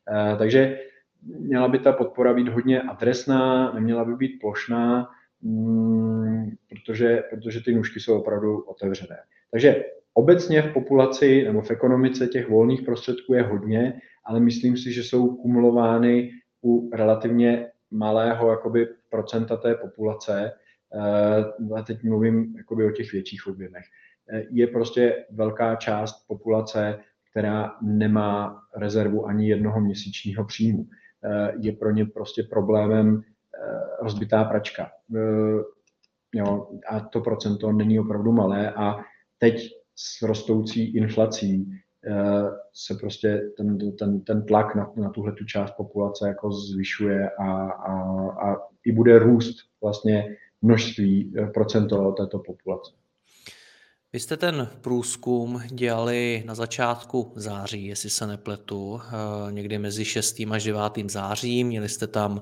A, 0.08 0.36
takže 0.36 0.80
měla 1.24 1.68
by 1.68 1.80
ta 1.80 1.92
podpora 1.92 2.34
být 2.34 2.48
hodně 2.48 2.82
adresná, 2.82 3.74
neměla 3.74 4.06
by 4.06 4.16
být 4.16 4.40
plošná, 4.42 5.10
mm, 5.42 6.56
protože, 6.70 7.24
protože 7.30 7.64
ty 7.64 7.76
nůžky 7.76 8.00
jsou 8.00 8.20
opravdu 8.20 8.62
otevřené. 8.62 9.18
Takže 9.52 9.86
obecně 10.14 10.62
v 10.62 10.74
populaci 10.74 11.44
nebo 11.44 11.62
v 11.62 11.72
ekonomice 11.72 12.28
těch 12.28 12.50
volných 12.50 12.82
prostředků 12.82 13.34
je 13.34 13.42
hodně, 13.42 14.02
ale 14.26 14.40
myslím 14.40 14.78
si, 14.78 14.94
že 14.94 15.04
jsou 15.04 15.36
kumulovány 15.36 16.32
u 16.64 16.90
relativně 16.94 17.68
malého 17.92 18.50
jakoby, 18.50 18.88
procenta 19.16 19.58
té 19.58 19.76
populace, 19.76 20.52
a 21.76 21.82
teď 21.82 22.04
mluvím 22.04 22.54
jakoby, 22.58 22.86
o 22.86 22.92
těch 22.92 23.12
větších 23.12 23.48
objemech, 23.48 23.84
je 24.52 24.68
prostě 24.68 25.26
velká 25.32 25.76
část 25.76 26.28
populace, 26.28 27.00
která 27.32 27.72
nemá 27.82 28.62
rezervu 28.76 29.26
ani 29.26 29.50
jednoho 29.50 29.82
měsíčního 29.82 30.46
příjmu. 30.46 30.86
Je 31.62 31.72
pro 31.72 31.92
ně 31.92 32.06
prostě 32.06 32.44
problémem 32.44 33.22
rozbitá 34.02 34.44
pračka. 34.44 34.92
Jo, 36.34 36.68
a 36.90 37.00
to 37.00 37.22
procento 37.22 37.72
není 37.72 38.00
opravdu 38.00 38.32
malé 38.32 38.72
a 38.72 38.96
teď 39.38 39.70
s 39.96 40.22
rostoucí 40.22 40.96
inflací 40.96 41.72
eh, 42.08 42.12
se 42.78 42.96
prostě 42.96 43.42
ten, 43.58 43.96
ten, 43.98 44.22
ten 44.22 44.46
tlak 44.46 44.76
na, 44.76 44.92
na 44.96 45.10
tuhle 45.10 45.32
tu 45.32 45.46
část 45.46 45.72
populace 45.72 46.28
jako 46.28 46.52
zvyšuje 46.52 47.30
a, 47.30 47.70
a, 47.70 47.94
a 48.50 48.56
i 48.86 48.92
bude 48.92 49.20
růst 49.20 49.56
vlastně 49.82 50.38
množství 50.62 51.34
eh, 51.38 51.48
procento 51.48 52.12
této 52.12 52.40
populace. 52.40 52.92
Vy 54.14 54.20
jste 54.20 54.38
ten 54.38 54.68
průzkum 54.82 55.62
dělali 55.72 56.44
na 56.46 56.56
začátku 56.56 57.34
září, 57.36 57.86
jestli 57.86 58.10
se 58.10 58.28
nepletu, 58.28 59.02
eh, 59.02 59.52
někdy 59.52 59.78
mezi 59.78 60.06
6. 60.06 60.36
až 60.52 60.64
9. 60.64 61.10
zářím. 61.12 61.68
Měli 61.68 61.90
jste 61.90 62.08
tam 62.08 62.42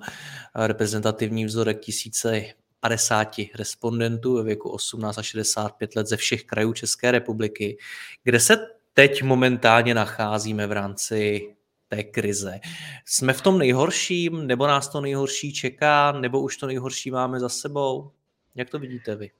reprezentativní 0.55 1.45
vzorek 1.45 1.79
tisíce 1.79 2.43
50 2.79 3.51
respondentů 3.55 4.35
ve 4.35 4.43
věku 4.43 4.69
18 4.69 5.17
až 5.17 5.25
65 5.25 5.95
let 5.95 6.07
ze 6.07 6.17
všech 6.17 6.43
krajů 6.43 6.73
České 6.73 7.11
republiky, 7.11 7.77
kde 8.23 8.39
se 8.39 8.57
teď 8.93 9.23
momentálně 9.23 9.93
nacházíme 9.93 10.67
v 10.67 10.71
rámci 10.71 11.49
té 11.87 12.03
krize. 12.03 12.59
Jsme 13.05 13.33
v 13.33 13.41
tom 13.41 13.59
nejhorším, 13.59 14.47
nebo 14.47 14.67
nás 14.67 14.89
to 14.89 15.01
nejhorší 15.01 15.53
čeká, 15.53 16.11
nebo 16.11 16.41
už 16.41 16.57
to 16.57 16.67
nejhorší 16.67 17.11
máme 17.11 17.39
za 17.39 17.49
sebou? 17.49 18.11
Jak 18.55 18.69
to 18.69 18.79
vidíte 18.79 19.15
vy? 19.15 19.31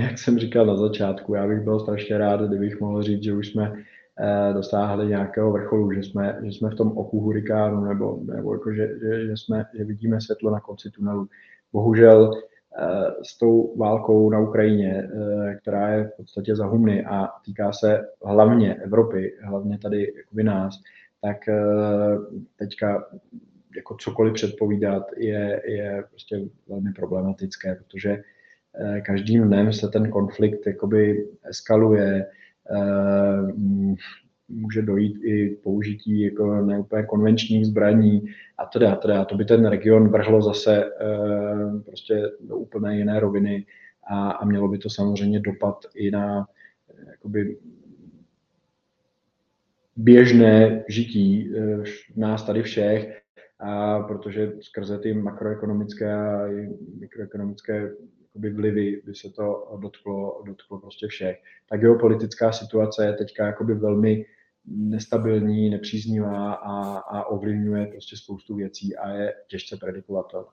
Jak 0.00 0.18
jsem 0.18 0.38
říkal 0.38 0.66
na 0.66 0.76
začátku, 0.76 1.34
já 1.34 1.46
bych 1.46 1.60
byl 1.60 1.80
strašně 1.80 2.18
rád, 2.18 2.40
kdybych 2.40 2.80
mohl 2.80 3.02
říct, 3.02 3.22
že 3.22 3.32
už 3.32 3.48
jsme 3.48 3.72
eh, 4.20 4.52
dosáhli 4.52 5.06
nějakého 5.06 5.52
vrcholu, 5.52 5.92
že 5.92 6.02
jsme, 6.02 6.38
že 6.42 6.48
jsme 6.52 6.70
v 6.70 6.74
tom 6.74 6.98
oku 6.98 7.20
hurikánu, 7.20 7.84
nebo, 7.84 8.20
nebo 8.22 8.52
jako, 8.52 8.72
že, 8.72 8.88
že, 9.02 9.26
že, 9.26 9.36
jsme, 9.36 9.64
že 9.78 9.84
vidíme 9.84 10.20
světlo 10.20 10.50
na 10.50 10.60
konci 10.60 10.90
tunelu 10.90 11.28
bohužel 11.72 12.30
s 13.22 13.38
tou 13.38 13.76
válkou 13.76 14.30
na 14.30 14.40
Ukrajině, 14.40 15.02
eh, 15.02 15.54
která 15.54 15.88
je 15.88 16.04
v 16.04 16.16
podstatě 16.16 16.56
za 16.56 16.66
humny 16.66 17.04
a 17.04 17.28
týká 17.44 17.72
se 17.72 18.00
hlavně 18.24 18.74
Evropy, 18.74 19.34
hlavně 19.42 19.78
tady 19.78 20.12
jakoby 20.16 20.42
nás, 20.42 20.80
tak 21.22 21.48
eh, 21.48 21.56
teďka 22.56 23.04
jako 23.76 23.96
cokoliv 24.00 24.34
předpovídat 24.34 25.02
je, 25.16 25.62
je 25.66 26.04
prostě 26.10 26.40
velmi 26.68 26.92
problematické, 26.92 27.74
protože 27.74 28.22
každým 29.04 29.44
dnem 29.44 29.72
se 29.72 29.88
ten 29.88 30.10
konflikt 30.10 30.66
jakoby 30.66 31.28
eskaluje, 31.44 32.26
může 34.50 34.82
dojít 34.82 35.24
i 35.24 35.56
použití 35.62 36.20
jako 36.20 36.60
neúplně 36.60 37.04
konvenčních 37.04 37.66
zbraní 37.66 38.22
a 38.58 38.66
teda, 38.66 38.96
teda. 38.96 39.24
To 39.24 39.36
by 39.36 39.44
ten 39.44 39.66
region 39.66 40.08
vrhlo 40.08 40.42
zase 40.42 40.84
e, 40.84 40.90
prostě 41.86 42.30
do 42.40 42.56
úplné 42.56 42.98
jiné 42.98 43.20
roviny 43.20 43.66
a, 44.10 44.30
a 44.30 44.44
mělo 44.44 44.68
by 44.68 44.78
to 44.78 44.90
samozřejmě 44.90 45.40
dopad 45.40 45.86
i 45.94 46.10
na 46.10 46.46
jakoby, 47.06 47.56
běžné 49.96 50.84
žití 50.88 51.56
e, 51.56 51.82
nás 52.16 52.42
tady 52.44 52.62
všech, 52.62 53.20
a 53.60 54.00
protože 54.00 54.52
skrze 54.60 54.98
ty 54.98 55.14
makroekonomické 55.14 56.14
a 56.14 56.46
mikroekonomické 57.00 57.90
vlivy 58.34 59.02
by 59.04 59.14
se 59.14 59.30
to 59.30 59.78
dotklo, 59.82 60.42
dotklo 60.46 60.78
prostě 60.78 61.06
všech. 61.06 61.38
Ta 61.68 61.76
geopolitická 61.76 62.52
situace 62.52 63.06
je 63.06 63.12
teďka 63.12 63.46
jakoby 63.46 63.74
velmi 63.74 64.24
nestabilní, 64.70 65.70
nepříznivá 65.70 66.52
a, 66.52 66.98
a 66.98 67.24
ovlivňuje 67.24 67.86
prostě 67.86 68.16
spoustu 68.16 68.54
věcí 68.54 68.96
a 68.96 69.10
je 69.10 69.34
těžce 69.46 69.76
predikovatelná. 69.76 70.48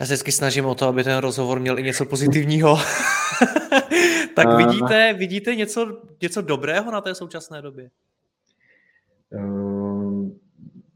Já 0.00 0.06
se 0.06 0.12
vždycky 0.12 0.32
snažím 0.32 0.66
o 0.66 0.74
to, 0.74 0.86
aby 0.88 1.04
ten 1.04 1.18
rozhovor 1.18 1.60
měl 1.60 1.78
i 1.78 1.82
něco 1.82 2.04
pozitivního. 2.04 2.76
tak 4.36 4.46
a... 4.46 4.56
vidíte, 4.56 5.14
vidíte 5.18 5.54
něco, 5.54 6.02
něco 6.22 6.42
dobrého 6.42 6.90
na 6.92 7.00
té 7.00 7.14
současné 7.14 7.62
době? 7.62 7.90
Uh, 9.30 10.28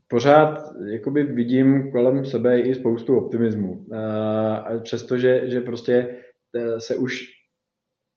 pořád 0.08 0.72
jakoby 0.86 1.24
vidím 1.24 1.92
kolem 1.92 2.24
sebe 2.24 2.60
i 2.60 2.74
spoustu 2.74 3.18
optimismu. 3.18 3.72
Uh, 3.72 4.82
přestože 4.82 5.50
že 5.50 5.60
prostě 5.60 6.16
eh, 6.54 6.80
se 6.80 6.96
už 6.96 7.35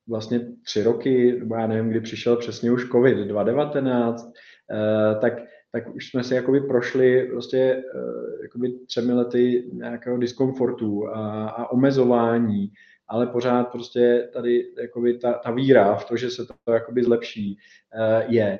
vlastně 0.09 0.41
tři 0.63 0.83
roky, 0.83 1.39
nebo 1.39 1.55
já 1.55 1.67
nevím, 1.67 1.89
kdy 1.89 2.01
přišel 2.01 2.35
přesně 2.35 2.71
už 2.71 2.89
COVID 2.89 3.17
2019, 3.17 4.31
eh, 4.71 5.15
tak, 5.21 5.33
tak 5.71 5.95
už 5.95 6.09
jsme 6.09 6.23
si 6.23 6.35
jakoby 6.35 6.61
prošli 6.61 7.27
prostě 7.31 7.57
eh, 7.57 8.43
jakoby 8.43 8.71
třemi 8.87 9.13
lety 9.13 9.69
nějakého 9.73 10.17
diskomfortu 10.17 11.07
a, 11.07 11.49
a 11.49 11.71
omezování, 11.71 12.71
ale 13.07 13.27
pořád 13.27 13.63
prostě 13.63 14.29
tady 14.33 14.65
jakoby 14.81 15.17
ta, 15.17 15.33
ta 15.33 15.51
víra 15.51 15.95
v 15.95 16.05
to, 16.05 16.17
že 16.17 16.29
se 16.29 16.45
to 16.65 16.71
jakoby 16.73 17.03
zlepší, 17.03 17.57
eh, 17.93 18.25
je. 18.27 18.59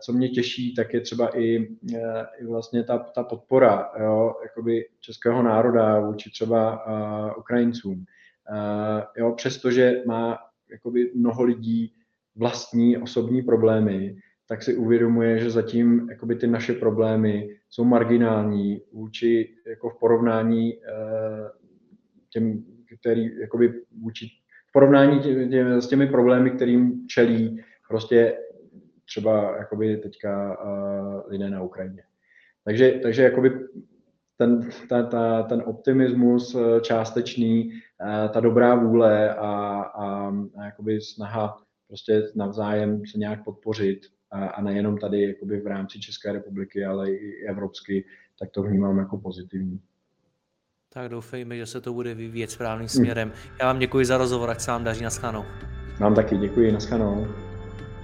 Co 0.00 0.12
mě 0.12 0.28
těší, 0.28 0.74
tak 0.74 0.94
je 0.94 1.00
třeba 1.00 1.38
i, 1.38 1.68
i 2.40 2.46
vlastně 2.46 2.84
ta, 2.84 2.98
ta 2.98 3.22
podpora 3.22 3.90
jo, 4.00 4.34
jakoby 4.42 4.84
českého 5.00 5.42
národa 5.42 6.00
vůči 6.00 6.30
třeba 6.30 6.84
Ukrajincům. 7.38 8.04
Uh, 8.50 9.02
jo, 9.16 9.32
přestože 9.32 10.02
má 10.06 10.38
jakoby 10.70 11.10
mnoho 11.14 11.42
lidí 11.42 11.92
vlastní 12.36 12.98
osobní 12.98 13.42
problémy, 13.42 14.16
tak 14.48 14.62
si 14.62 14.76
uvědomuje, 14.76 15.38
že 15.38 15.50
zatím 15.50 16.08
jakoby 16.10 16.34
ty 16.34 16.46
naše 16.46 16.72
problémy 16.72 17.56
jsou 17.70 17.84
marginální 17.84 18.82
vůči 18.92 19.54
jako 19.66 19.90
v 19.90 19.98
porovnání 19.98 20.76
uh, 20.76 20.82
těm, 22.30 22.64
který 23.00 23.40
jakoby 23.40 23.74
vůči 24.02 24.26
v 24.68 24.72
porovnání 24.72 25.20
tě, 25.20 25.48
tě, 25.48 25.64
s 25.64 25.88
těmi 25.88 26.06
problémy, 26.06 26.50
kterým 26.50 27.06
čelí 27.08 27.62
prostě 27.88 28.36
třeba 29.04 29.56
jakoby 29.58 29.96
teďka 29.96 30.62
uh, 30.64 31.30
lidé 31.30 31.50
na 31.50 31.62
Ukrajině. 31.62 32.02
Takže, 32.64 33.00
takže 33.02 33.22
jakoby 33.22 33.50
ten, 34.38 34.68
ta, 34.88 35.02
ta, 35.02 35.42
ten 35.42 35.62
optimismus 35.66 36.54
eh, 36.54 36.80
částečný, 36.80 37.72
eh, 37.72 37.78
ta 38.32 38.40
dobrá 38.40 38.74
vůle 38.74 39.34
a, 39.34 39.46
a, 39.80 40.28
a 40.58 40.64
jakoby 40.64 41.00
snaha 41.00 41.62
prostě 41.86 42.22
navzájem 42.34 43.06
se 43.06 43.18
nějak 43.18 43.44
podpořit 43.44 44.00
a, 44.30 44.46
a 44.46 44.62
nejenom 44.62 44.98
tady 44.98 45.22
jakoby 45.22 45.60
v 45.60 45.66
rámci 45.66 46.00
České 46.00 46.32
republiky, 46.32 46.84
ale 46.84 47.10
i 47.10 47.46
evropsky, 47.48 48.04
tak 48.38 48.50
to 48.50 48.62
vnímám 48.62 48.98
jako 48.98 49.18
pozitivní. 49.18 49.80
Tak 50.92 51.10
doufejme, 51.10 51.56
že 51.56 51.66
se 51.66 51.80
to 51.80 51.92
bude 51.92 52.14
vyvíjet 52.14 52.50
správným 52.50 52.86
hm. 52.86 52.88
směrem. 52.88 53.32
Já 53.60 53.66
vám 53.66 53.78
děkuji 53.78 54.04
za 54.04 54.18
rozhovor, 54.18 54.50
ať 54.50 54.60
se 54.60 54.70
vám 54.70 54.84
daří, 54.84 55.04
naschledanou. 55.04 55.44
Vám 56.00 56.14
taky 56.14 56.36
děkuji, 56.36 56.72
naschledanou. 56.72 57.47